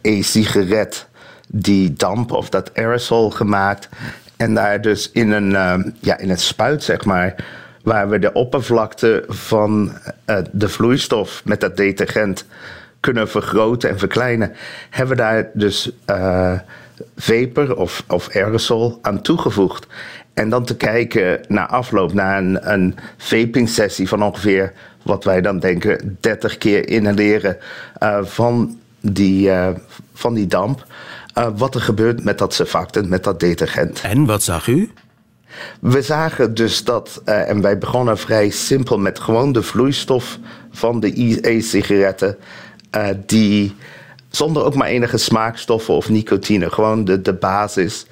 [0.00, 1.06] e-sigaret
[1.48, 3.88] die damp of dat aerosol gemaakt.
[4.36, 7.34] En daar dus in een, ehm, ja, in een spuit, zeg maar,
[7.82, 9.92] waar we de oppervlakte van
[10.50, 12.44] de vloeistof met dat detergent
[13.00, 14.52] kunnen vergroten en verkleinen,
[14.90, 16.52] hebben we daar dus uh,
[17.16, 19.86] vapor of, of aerosol aan toegevoegd.
[20.34, 25.40] En dan te kijken na afloop, na een, een vaping sessie van ongeveer wat wij
[25.40, 27.56] dan denken 30 keer inhaleren
[28.02, 29.68] uh, van, die, uh,
[30.14, 30.86] van die damp.
[31.56, 34.00] Wat er gebeurt met dat surfactant, met dat detergent.
[34.00, 34.90] En wat zag u?
[35.80, 40.38] We zagen dus dat, en wij begonnen vrij simpel met gewoon de vloeistof
[40.70, 42.36] van de e-sigaretten,
[43.26, 43.74] die
[44.30, 48.06] zonder ook maar enige smaakstoffen of nicotine, gewoon de, de basis.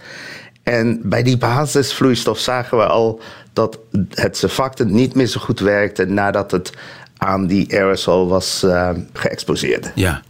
[0.62, 3.20] En bij die basisvloeistof zagen we al
[3.52, 3.78] dat
[4.10, 6.72] het surfactant niet meer zo goed werkte nadat het
[7.16, 9.90] aan die aerosol was uh, geëxposeerd.
[9.94, 10.22] Ja.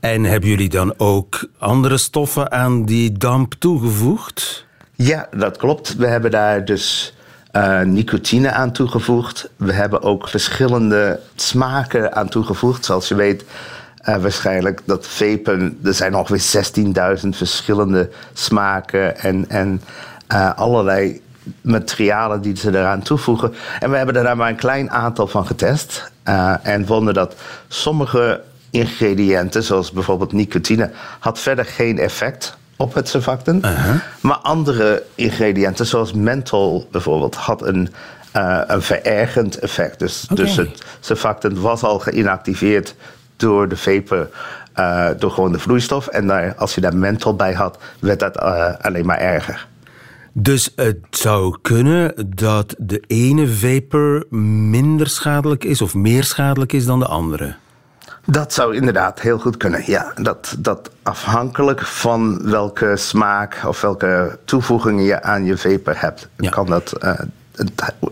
[0.00, 4.66] En hebben jullie dan ook andere stoffen aan die damp toegevoegd?
[4.94, 5.96] Ja, dat klopt.
[5.96, 7.14] We hebben daar dus
[7.52, 9.50] uh, nicotine aan toegevoegd.
[9.56, 12.84] We hebben ook verschillende smaken aan toegevoegd.
[12.84, 13.44] Zoals je weet,
[14.08, 16.64] uh, waarschijnlijk dat vapen, er zijn ongeveer
[17.22, 19.82] 16.000 verschillende smaken en, en
[20.32, 21.20] uh, allerlei
[21.60, 23.54] materialen die ze eraan toevoegen.
[23.80, 26.10] En we hebben er daar maar een klein aantal van getest.
[26.28, 27.34] Uh, en vonden dat
[27.68, 33.64] sommige ingrediënten, zoals bijvoorbeeld nicotine, had verder geen effect op het surfactant.
[33.64, 33.94] Uh -huh.
[34.20, 37.92] Maar andere ingrediënten, zoals menthol bijvoorbeeld, had een,
[38.36, 39.98] uh, een verergend effect.
[39.98, 40.44] Dus, okay.
[40.44, 42.94] dus het surfactant was al geïnactiveerd
[43.42, 44.28] door de vapor.
[44.78, 46.06] Uh, door gewoon de vloeistof.
[46.06, 48.38] En daar, als je daar menthol bij had, werd dat
[48.82, 49.66] alleen maar erger.
[50.32, 54.26] Dus het zou kunnen dat de ene vapor
[54.70, 57.54] minder schadelijk is of meer schadelijk is dan de andere.
[58.24, 60.12] Dat zou inderdaad heel goed kunnen, ja.
[60.22, 66.50] Dat, dat afhankelijk van welke smaak of welke toevoegingen je aan je vapor hebt, ja.
[66.50, 67.12] kan dat uh,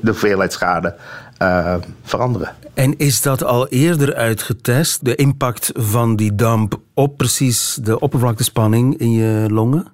[0.00, 0.94] de hoeveelheid schade
[1.42, 2.54] uh, veranderen.
[2.74, 8.98] En is dat al eerder uitgetest, de impact van die damp op precies de oppervlaktespanning
[8.98, 9.86] in je longen?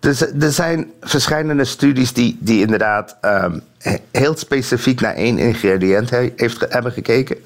[0.00, 3.62] Dus er zijn verschillende studies die, die inderdaad um,
[4.10, 7.36] heel specifiek naar één ingrediënt he, heeft, hebben gekeken.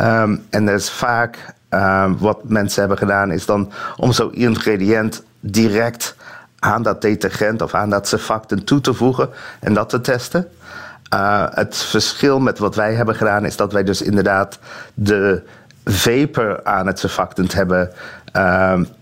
[0.00, 5.22] Um, en dat is vaak um, wat mensen hebben gedaan, is dan om zo'n ingrediënt
[5.40, 6.16] direct
[6.58, 9.28] aan dat detergent of aan dat surfactant toe te voegen
[9.60, 10.48] en dat te testen.
[11.14, 14.58] Uh, het verschil met wat wij hebben gedaan is dat wij dus inderdaad
[14.94, 15.42] de
[15.84, 17.92] vapor aan het surfactant hebben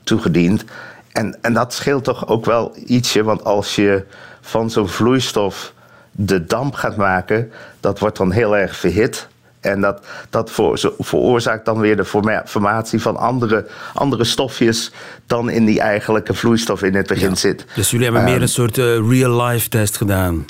[0.03, 0.65] toegediend.
[1.13, 4.05] En, en dat scheelt toch ook wel ietsje, want als je
[4.41, 5.73] van zo'n vloeistof
[6.11, 9.29] de damp gaat maken, dat wordt dan heel erg verhit.
[9.61, 10.51] En dat, dat
[10.99, 12.05] veroorzaakt dan weer de
[12.45, 14.93] formatie van andere, andere stofjes
[15.27, 17.35] dan in die eigenlijke vloeistof in het begin ja.
[17.35, 17.67] zit.
[17.75, 20.45] Dus jullie hebben um, meer een soort uh, real-life test gedaan?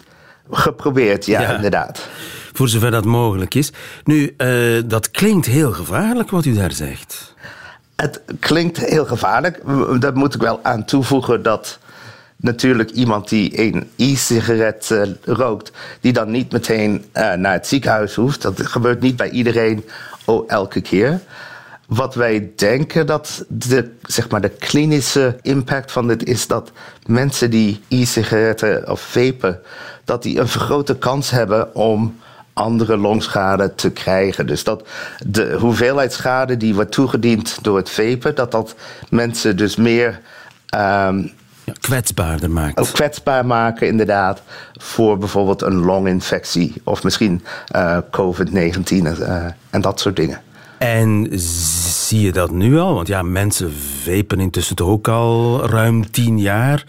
[0.50, 2.08] Geprobeerd, ja, ja, inderdaad.
[2.52, 3.72] Voor zover dat mogelijk is.
[4.04, 7.34] Nu, uh, dat klinkt heel gevaarlijk wat u daar zegt.
[7.96, 9.60] Het klinkt heel gevaarlijk.
[10.00, 11.78] Daar moet ik wel aan toevoegen dat
[12.36, 18.14] natuurlijk iemand die een e-sigaret uh, rookt, die dan niet meteen uh, naar het ziekenhuis
[18.14, 18.42] hoeft.
[18.42, 19.84] Dat gebeurt niet bij iedereen
[20.24, 21.20] oh, elke keer.
[21.90, 26.72] Wat wij denken dat de, zeg maar de klinische impact van dit is dat
[27.06, 29.60] mensen die e-sigaretten of vapen,
[30.04, 32.18] dat die een vergrote kans hebben om
[32.52, 34.46] andere longschade te krijgen.
[34.46, 34.88] Dus dat
[35.26, 38.74] de hoeveelheid schade die wordt toegediend door het vapen, dat dat
[39.08, 40.20] mensen dus meer
[40.74, 41.32] um,
[41.64, 42.78] ja, kwetsbaarder maakt.
[42.78, 47.44] Ook kwetsbaar maken, inderdaad, voor bijvoorbeeld een longinfectie of misschien
[47.76, 50.40] uh, COVID-19 uh, en dat soort dingen.
[50.80, 52.94] En zie je dat nu al?
[52.94, 53.72] Want ja, mensen
[54.04, 56.84] vapen intussen toch ook al ruim tien jaar.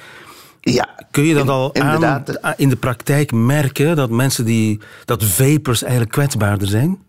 [0.62, 2.24] Ja, Kun je dat al aan,
[2.58, 7.00] in de praktijk merken dat mensen die dat vapers eigenlijk kwetsbaarder zijn?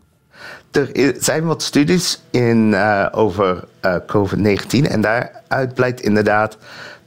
[0.71, 6.59] Er zijn wat studies in, uh, over uh, COVID-19 en daaruit blijkt inderdaad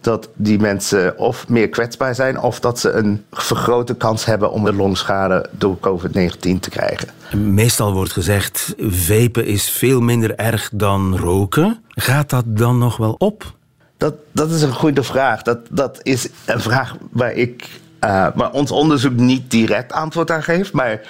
[0.06, 4.66] dat die mensen of meer kwetsbaar zijn of dat ze een vergrote kans hebben om
[4.68, 7.08] een longschade door COVID-19 te krijgen.
[7.32, 11.84] Meestal wordt gezegd, vapen is veel minder erg dan roken.
[11.90, 13.54] Gaat dat dan nog wel op?
[13.98, 15.42] Dat, dat is een goede vraag.
[15.42, 17.70] Dat, dat is een vraag waar, ik,
[18.04, 20.74] uh, waar ons onderzoek niet direct antwoord aan geeft.
[20.74, 21.02] Maar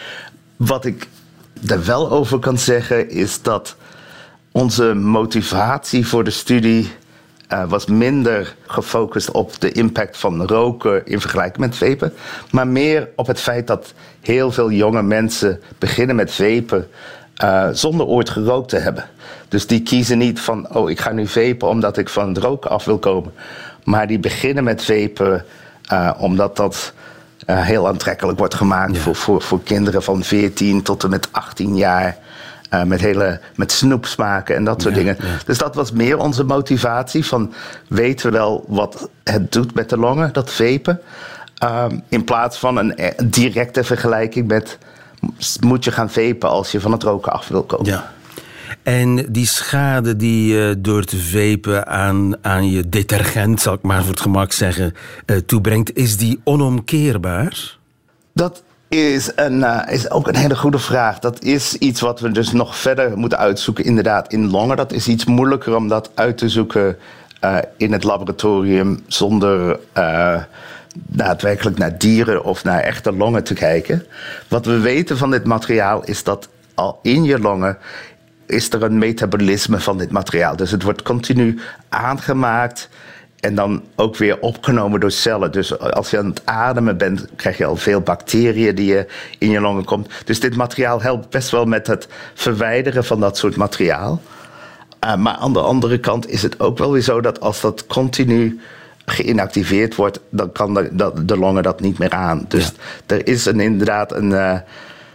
[0.55, 1.07] wat ik
[1.67, 3.75] er wel over kan zeggen is dat
[4.51, 6.91] onze motivatie voor de studie
[7.53, 12.13] uh, was minder gefocust op de impact van roken in vergelijking met vapen.
[12.51, 16.87] Maar meer op het feit dat heel veel jonge mensen beginnen met vapen
[17.43, 19.05] uh, zonder ooit gerookt te hebben.
[19.47, 22.69] Dus die kiezen niet van, oh, ik ga nu vapen omdat ik van het roken
[22.69, 23.33] af wil komen.
[23.83, 25.45] Maar die beginnen met vapen
[25.93, 26.93] uh, omdat dat
[27.45, 29.01] heel aantrekkelijk wordt gemaakt ja.
[29.01, 32.17] voor, voor, voor kinderen van 14 tot en met 18 jaar.
[32.75, 35.17] Uh, met, hele, met snoepsmaken en dat soort dingen.
[35.45, 37.25] Dus dat was meer onze motivatie.
[37.25, 37.53] Van
[37.87, 40.99] weten we wel wat het doet met de longen, dat vapen.
[41.63, 44.77] Um, in plaats van een directe vergelijking met
[45.59, 47.85] moet je gaan vapen als je van het roken af wil komen.
[47.85, 48.13] Ja.
[48.83, 54.01] En die schade die je door te vapen aan, aan je detergent, zal ik maar
[54.01, 54.93] voor het gemak zeggen,
[55.25, 57.77] uh, toebrengt, is die onomkeerbaar?
[58.33, 58.63] Dat
[58.95, 61.19] is, uh, is ook een hele goede vraag.
[61.19, 64.77] Dat is iets wat we dus nog verder moeten uitzoeken, inderdaad, in longen.
[64.77, 66.97] Dat is iets moeilijker om dat uit te zoeken
[67.43, 69.79] uh, in het laboratorium zonder
[70.95, 74.05] daadwerkelijk naar dieren of naar echte longen te kijken.
[74.47, 77.77] Wat we weten van dit materiaal is dat al in je longen
[78.45, 80.55] is er een metabolisme van dit materiaal.
[80.55, 82.89] Dus het wordt continu aangemaakt
[83.45, 85.51] en dan ook weer opgenomen door cellen.
[85.51, 89.49] Dus als je aan het ademen bent, krijg je al veel bacteriën die je in
[89.49, 90.09] je longen komt.
[90.25, 94.21] Dus dit materiaal helpt best wel met het verwijderen van dat soort materiaal.
[95.05, 97.85] Uh, maar aan de andere kant is het ook wel weer zo dat als dat
[97.87, 98.59] continu
[99.05, 102.45] geïnactiveerd wordt, dan kan de, de, longen dat niet meer aan.
[102.47, 102.71] Dus
[103.05, 104.57] er is een, inderdaad een, uh,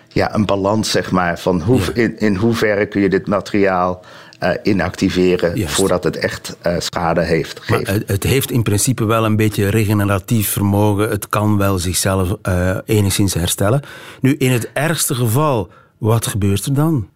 [0.08, 4.04] ja, een balans, zeg maar, van hoe, in, in hoeverre kun je dit materiaal
[4.40, 7.68] uh, inactiveren voordat het echt uh, schade heeft.
[7.68, 11.08] Maar het, het, heeft in principe wel een beetje regeneratief vermogen.
[11.08, 12.36] Het kan wel zichzelf
[12.84, 13.82] enigszins herstellen.
[14.20, 17.08] Nu, in het ergste geval, wat gebeurt er dan?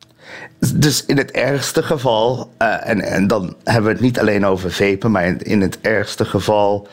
[0.75, 5.11] Dus in het ergste geval, en, en dan hebben we het niet alleen over vapen,
[5.11, 6.89] maar in, in het ergste geval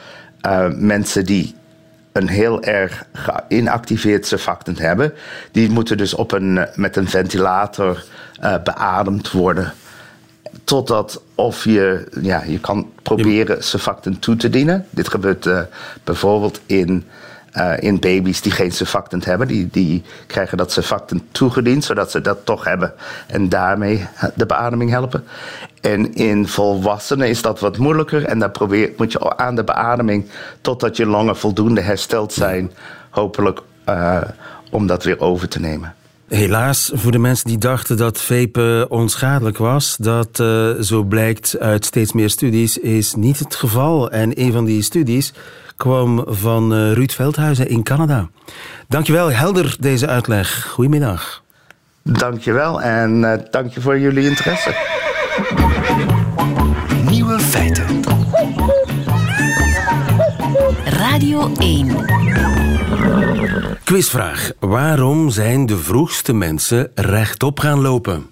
[0.76, 1.56] mensen die
[2.12, 5.13] een heel erg geïnactiveerd surfactant hebben,
[5.52, 8.04] die moeten dus op een, eh, met een ventilator
[8.44, 9.74] uh, beademd worden.
[10.72, 14.86] Totdat of je, ja, je kan proberen surfactant toe te dienen.
[14.90, 15.62] Dit gebeurt uh,
[16.04, 17.06] bijvoorbeeld in
[17.58, 19.48] uh, in baby's die geen surfactant hebben.
[19.48, 22.94] Die, die krijgen dat surfactant toegediend, zodat ze dat toch hebben.
[23.28, 25.24] En daarmee de beademing helpen.
[25.82, 28.26] En in volwassenen is dat wat moeilijker.
[28.26, 30.30] En dan probeer, moet je aan de beademing
[30.62, 32.72] totdat je longen voldoende hersteld zijn.
[33.10, 34.22] Hopelijk uh,
[34.70, 35.96] om dat weer over te nemen.
[36.32, 41.86] Helaas, voor de mensen die dachten dat vapen onschadelijk was, dat uh, zo blijkt uit
[41.86, 44.12] steeds meer studies, is niet het geval.
[44.12, 45.34] En een van die studies
[45.78, 48.30] kwam van uh, Ruud Veldhuizen in Canada.
[48.88, 50.67] Dankjewel, helder deze uitleg.
[50.67, 51.44] Goedemiddag.
[52.02, 54.76] Dankjewel en uh, dank je voor jullie interesse.
[57.10, 57.86] Nieuwe feiten.
[60.86, 62.21] Radio 1.
[63.84, 64.52] Quizvraag.
[64.60, 68.26] Waarom zijn de vroegste mensen rechtop gaan lopen?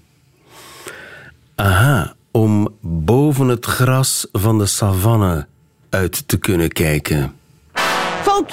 [1.55, 5.47] Aha, om boven het gras van de savanne
[5.89, 7.33] uit te kunnen kijken.
[8.21, 8.51] Fout!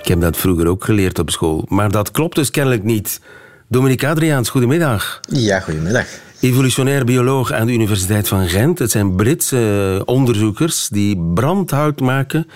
[0.00, 3.20] Ik heb dat vroeger ook geleerd op school, maar dat klopt dus kennelijk niet.
[3.68, 5.20] Dominique Adriaans, goedemiddag.
[5.28, 6.06] Ja, goedemiddag.
[6.44, 8.78] Evolutionair bioloog aan de Universiteit van Gent.
[8.78, 12.46] Het zijn Britse onderzoekers die brandhout maken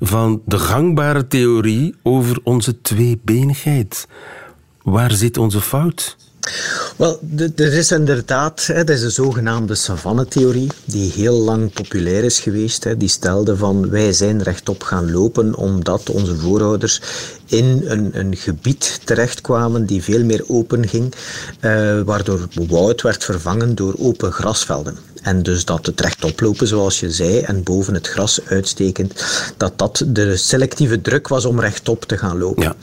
[0.00, 4.06] van de gangbare theorie over onze tweebenigheid.
[4.82, 6.16] Waar zit onze fout?
[6.96, 7.20] Wel,
[7.56, 12.98] er is inderdaad, dat is de zogenaamde savannetheorie, die heel lang populair is geweest.
[12.98, 17.00] Die stelde van wij zijn rechtop gaan lopen omdat onze voorouders
[17.46, 21.14] in een, een gebied terechtkwamen die veel meer open ging,
[21.60, 24.96] eh, waardoor woud werd vervangen door open grasvelden.
[25.22, 29.24] En dus dat het rechtop lopen, zoals je zei, en boven het gras uitstekend,
[29.56, 32.62] dat dat de selectieve druk was om rechtop te gaan lopen.
[32.62, 32.74] Ja.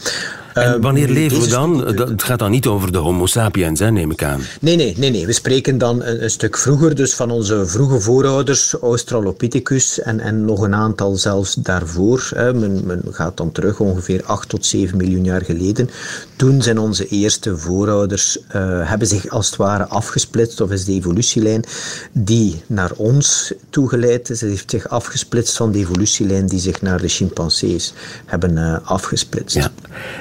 [0.54, 1.86] En ehm, wanneer leven we dan?
[1.86, 4.41] Het gaat dan niet over de Homo sapiens, hè, neem ik aan.
[4.62, 5.26] Nee, nee, nee, nee.
[5.26, 10.45] We spreken dan een, een stuk vroeger, dus van onze vroege voorouders, Australopithecus en, en
[10.45, 12.30] nog een aantal zelfs daarvoor.
[12.36, 12.54] Hè.
[12.54, 15.89] Men, men gaat dan terug ongeveer 8 tot 7 miljoen jaar geleden.
[16.36, 18.44] Toen zijn onze eerste voorouders, uh,
[18.89, 21.63] hebben zich als het ware afgesplitst, of is de evolutielijn
[22.12, 27.08] die naar ons toegeleid is, heeft zich afgesplitst van de evolutielijn die zich naar de
[27.08, 27.94] chimpansees
[28.26, 29.56] hebben uh, afgesplitst.
[29.56, 29.72] Ja.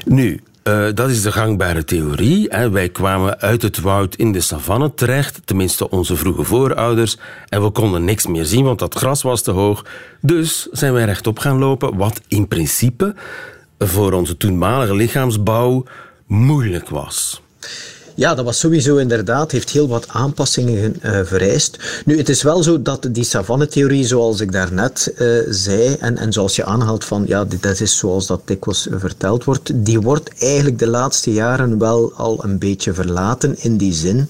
[0.05, 2.47] Nu, uh, dat is de gangbare theorie.
[2.49, 2.71] Hè.
[2.71, 7.17] Wij kwamen uit het woud in de savanne terecht, tenminste onze vroege voorouders,
[7.49, 9.85] en we konden niks meer zien, want dat gras was te hoog.
[10.21, 13.15] Dus zijn wij rechtop gaan lopen, wat in principe
[13.89, 15.85] voor onze toenmalige lichaamsbouw
[16.27, 17.43] moeilijk was.
[18.15, 21.79] Ja, dat was sowieso inderdaad, heeft heel wat aanpassingen uh, vereist.
[22.05, 26.33] Nu, het is wel zo dat die savannetheorie, zoals ik daarnet uh, zei, en, en
[26.33, 30.79] zoals je aanhaalt van, ja, dat is zoals dat dikwijls verteld wordt, die wordt eigenlijk
[30.79, 34.29] de laatste jaren wel al een beetje verlaten in die zin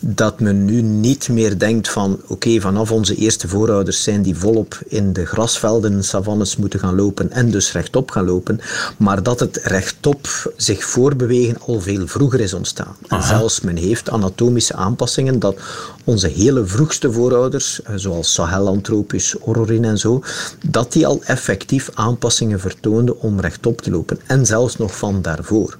[0.00, 4.78] dat men nu niet meer denkt van, oké, vanaf onze eerste voorouders zijn die volop
[4.86, 8.60] in de grasvelden, savannes moeten gaan lopen en dus rechtop gaan lopen,
[8.96, 12.96] maar dat het rechtop zich voorbewegen al veel vroeger is ontstaan.
[13.22, 15.60] Zelfs men heeft anatomische aanpassingen dat
[16.04, 20.22] onze hele vroegste voorouders, eh, zoals Sahelanthropus, Ororin en zo,
[20.66, 24.18] dat die al effectief aanpassingen vertoonden om rechtop te lopen.
[24.26, 25.76] En zelfs nog van daarvoor.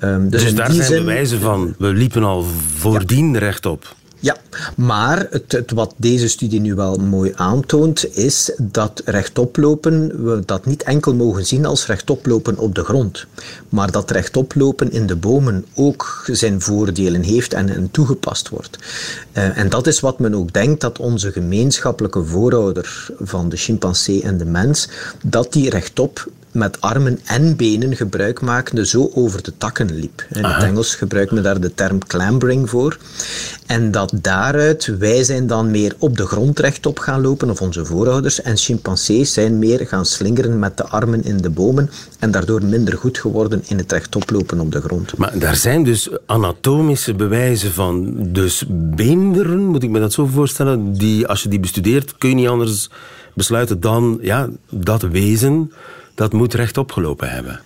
[0.00, 1.74] Um, dus, dus daar zijn bewijzen van.
[1.78, 2.44] We liepen al
[2.76, 3.38] voordien ja.
[3.38, 3.94] rechtop.
[4.24, 4.36] Ja,
[4.76, 10.66] maar het, het, wat deze studie nu wel mooi aantoont, is dat rechtoplopen, we dat
[10.66, 13.26] niet enkel mogen zien als rechtoplopen op de grond,
[13.68, 18.78] maar dat rechtoplopen in de bomen ook zijn voordelen heeft en, en toegepast wordt.
[19.32, 24.22] Uh, en dat is wat men ook denkt dat onze gemeenschappelijke voorouder van de chimpansee
[24.22, 24.88] en de mens,
[25.22, 30.26] dat die rechtop met armen en benen gebruik makende zo over de takken liep.
[30.32, 32.96] In het Engels gebruikt men daar de term clambering voor.
[33.66, 37.84] En dat daaruit, wij zijn dan meer op de grond rechtop gaan lopen, of onze
[37.84, 42.64] voorouders, en chimpansees zijn meer gaan slingeren met de armen in de bomen en daardoor
[42.64, 45.16] minder goed geworden in het rechtop lopen op de grond.
[45.16, 48.16] Maar daar zijn dus anatomische bewijzen van.
[48.32, 52.34] Dus beenderen, moet ik me dat zo voorstellen, die als je die bestudeert, kun je
[52.34, 52.90] niet anders
[53.34, 55.72] besluiten dan ja, dat wezen
[56.14, 57.60] dat moet rechtop gelopen hebben.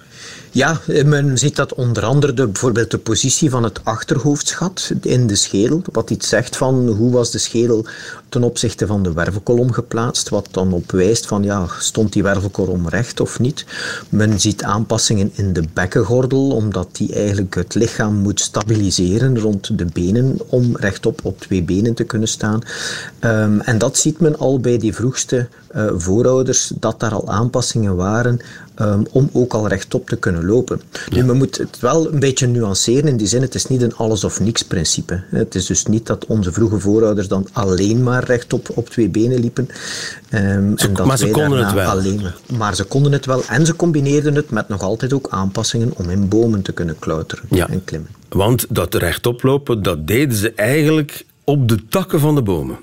[0.51, 5.34] Ja, men ziet dat onder andere de, bijvoorbeeld de positie van het achterhoofdschat in de
[5.34, 5.82] schedel.
[5.92, 7.86] Wat iets zegt van hoe was de schedel
[8.28, 10.28] ten opzichte van de wervelkolom geplaatst.
[10.28, 13.64] Wat dan op wijst van ja, stond die wervelkolom recht of niet.
[14.09, 19.86] Men ziet aanpassingen in de bekkengordel, omdat die eigenlijk het lichaam moet stabiliseren rond de
[19.92, 22.61] benen om rechtop op twee benen te kunnen staan.
[23.20, 27.96] Um, en dat ziet men al bij die vroegste uh, voorouders, dat daar al aanpassingen
[27.96, 28.40] waren
[28.80, 30.80] um, om ook al rechtop te kunnen lopen.
[31.09, 31.16] Ja.
[31.16, 33.97] Nu, men moet het wel een beetje nuanceren in die zin, het is niet een
[33.97, 35.22] alles of niks principe.
[35.30, 39.41] Het is dus niet dat onze vroege voorouders dan alleen maar rechtop op twee benen
[39.41, 39.68] liepen.
[40.34, 41.91] Um, ze, en dat maar ze konden het wel.
[41.91, 42.20] Alleen,
[42.57, 46.11] maar ze konden het wel en ze combineerden het met nog altijd ook aanpassingen om
[46.11, 47.68] in bomen te kunnen klauteren ja.
[47.68, 48.11] en klimmen.
[48.28, 52.78] Want dat rechtop lopen, dat deden ze eigenlijk op de takken van de bomen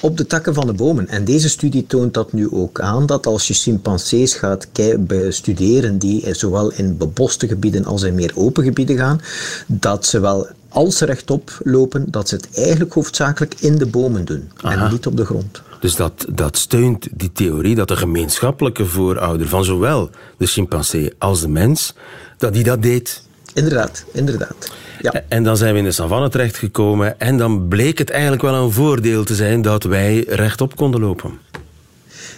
[0.00, 1.08] op de takken van de bomen.
[1.08, 4.68] En deze studie toont dat nu ook aan, dat als je chimpansees gaat
[4.98, 9.20] bestuderen die zowel in beboste gebieden als in meer open gebieden gaan,
[9.66, 14.24] dat ze wel als ze rechtop lopen, dat ze het eigenlijk hoofdzakelijk in de bomen
[14.24, 15.62] doen en niet op de grond.
[15.80, 21.40] Dus dat, dat steunt die theorie dat de gemeenschappelijke voorouder van zowel de chimpansee als
[21.40, 21.94] de mens,
[22.38, 23.22] dat die dat deed.
[23.54, 24.70] Inderdaad, inderdaad.
[25.02, 25.22] Ja.
[25.28, 28.72] En dan zijn we in de savanne terechtgekomen en dan bleek het eigenlijk wel een
[28.72, 31.38] voordeel te zijn dat wij rechtop konden lopen.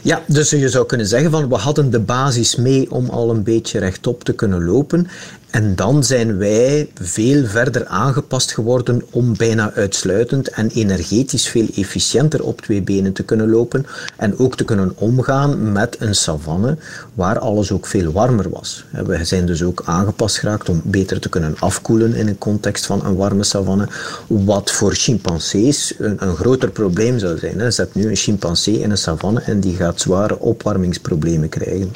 [0.02, 3.42] Ja, dus je zou kunnen zeggen van we hadden de basis mee om al een
[3.42, 5.08] beetje rechtop te kunnen lopen.
[5.54, 12.44] En dan zijn wij veel verder aangepast geworden om bijna uitsluitend en energetisch veel efficiënter
[12.44, 13.86] op twee benen te kunnen lopen
[14.16, 16.76] en ook te kunnen omgaan met een savanne
[17.14, 18.84] waar alles ook veel warmer was.
[18.90, 23.04] We zijn dus ook aangepast geraakt om beter te kunnen afkoelen in een context van
[23.04, 23.88] een warme savanne,
[24.26, 27.72] wat voor chimpansees een, groter probleem zou zijn.
[27.72, 31.90] Zet nu een chimpansee in een savanne en die gaat zware opwarmingsproblemen krijgen.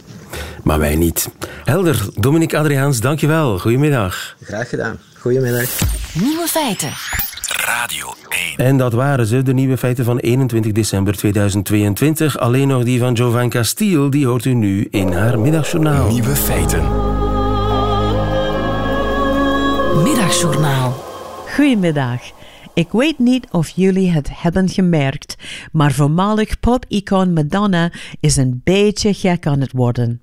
[0.62, 1.29] Maar wij niet.
[1.64, 3.59] Helder, Dominique Adriaans, dankjewel.
[3.59, 4.37] Goedemiddag.
[4.43, 4.99] Graag gedaan.
[5.18, 5.68] Goedemiddag.
[6.20, 6.93] Nieuwe feiten.
[7.64, 8.14] Radio
[8.57, 8.66] 1.
[8.66, 12.39] En dat waren ze, de nieuwe feiten van 21 december 2022.
[12.39, 16.09] Alleen nog die van Jovan Castiel, die hoort u nu in haar middagjournaal.
[16.11, 16.83] Nieuwe feiten.
[20.03, 21.05] Middagjournaal.
[21.55, 22.20] Goedemiddag.
[22.79, 25.37] Ik weet niet of jullie het hebben gemerkt,
[25.72, 30.20] maar voormalig pop-icoon Madonna is een beetje gek aan het worden.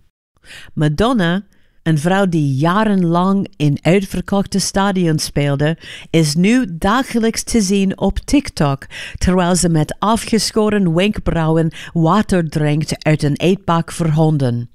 [0.73, 1.43] Madonna,
[1.83, 5.77] een vrouw die jarenlang in uitverkochte stadions speelde,
[6.09, 8.85] is nu dagelijks te zien op TikTok,
[9.17, 14.69] terwijl ze met afgeschoren wenkbrauwen water drinkt uit een eetbak voor honden.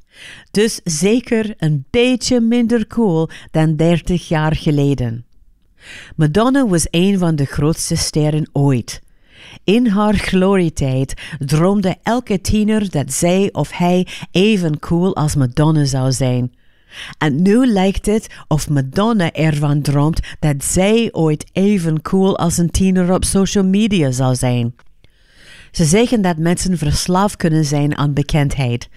[0.50, 5.24] Dus zeker een beetje minder cool dan 30 jaar geleden.
[6.16, 9.00] Madonna was een van de grootste sterren ooit.
[9.64, 16.12] In haar glorietijd droomde elke tiener dat zij of hij even cool als Madonna zou
[16.12, 16.52] zijn.
[17.18, 22.70] En nu lijkt het of Madonna ervan droomt dat zij ooit even cool als een
[22.70, 24.74] tiener op social media zou zijn.
[25.70, 28.88] Ze zeggen dat mensen verslaafd kunnen zijn aan bekendheid.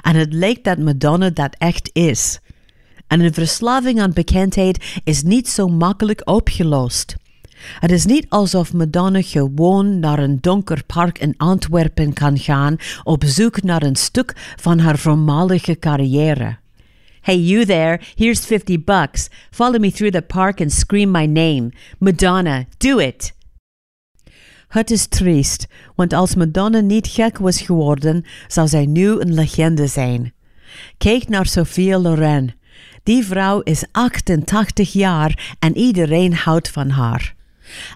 [0.00, 2.40] En het lijkt dat Madonna dat echt is.
[3.12, 7.16] En een verslaving aan bekendheid is niet zo makkelijk opgelost.
[7.80, 13.24] Het is niet alsof Madonna gewoon naar een donker park in Antwerpen kan gaan op
[13.26, 16.58] zoek naar een stuk van haar voormalige carrière.
[17.20, 19.28] Hey, you there, here's 50 bucks.
[19.50, 21.70] Follow me through the park and scream my name.
[21.98, 23.32] Madonna, do it!
[24.68, 29.86] Het is triest, want als Madonna niet gek was geworden, zou zij nu een legende
[29.86, 30.32] zijn.
[30.98, 32.60] Kijk naar Sophia Loren.
[33.02, 37.34] Die vrouw is 88 jaar en iedereen houdt van haar.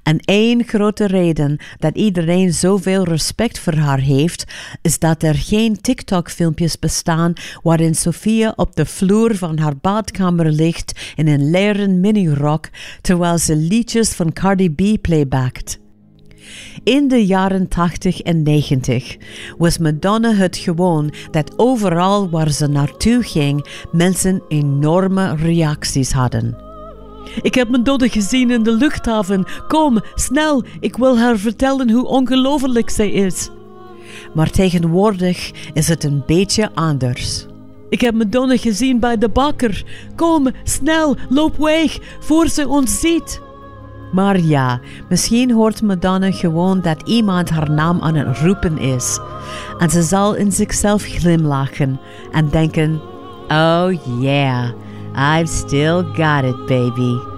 [0.03, 4.45] En één grote reden dat iedereen zoveel respect voor haar heeft,
[4.83, 7.33] is dat er geen TikTok-filmpjes bestaan
[7.63, 12.69] waarin Sophia op de vloer van haar badkamer ligt in een leren minirok
[13.01, 15.79] terwijl ze liedjes van Cardi B playbackt.
[16.85, 19.17] In de jaren 80 en 90
[19.59, 26.65] was Madonna het gewoon dat overal waar ze naartoe ging mensen enorme reacties hadden.
[27.43, 29.45] Ik heb mijn dodde gezien in de luchthaven.
[29.69, 33.51] Kom, snel, ik wil haar vertellen hoe ongelooflijk zij is.
[34.35, 37.47] Maar tegenwoordig is het een beetje anders.
[37.89, 39.85] Ik heb Madonna gezien bij de bakker.
[40.17, 43.41] Kom, snel, loop weg, voor ze ons ziet.
[44.17, 49.19] Maar ja, misschien hoort Madonna gewoon dat iemand haar naam aan het roepen is.
[49.79, 52.01] En ze zal in zichzelf glimlachen
[52.33, 53.01] en denken:
[53.49, 54.71] Oh yeah,
[55.15, 57.36] I've still got it, baby.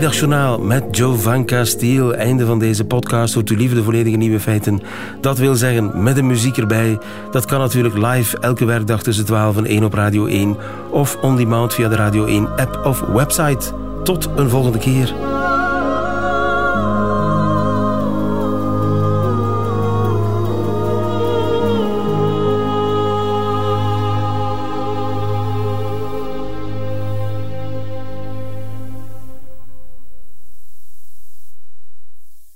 [0.00, 2.14] Middagjournaal met Joe van Castile.
[2.14, 3.34] Einde van deze podcast.
[3.34, 4.80] Hoort u liever de volledige nieuwe feiten.
[5.20, 6.98] Dat wil zeggen met de muziek erbij.
[7.30, 10.56] Dat kan natuurlijk live elke werkdag tussen 12 en 1 op Radio 1.
[10.90, 13.72] Of on demand via de Radio 1 app of website.
[14.02, 15.39] Tot een volgende keer.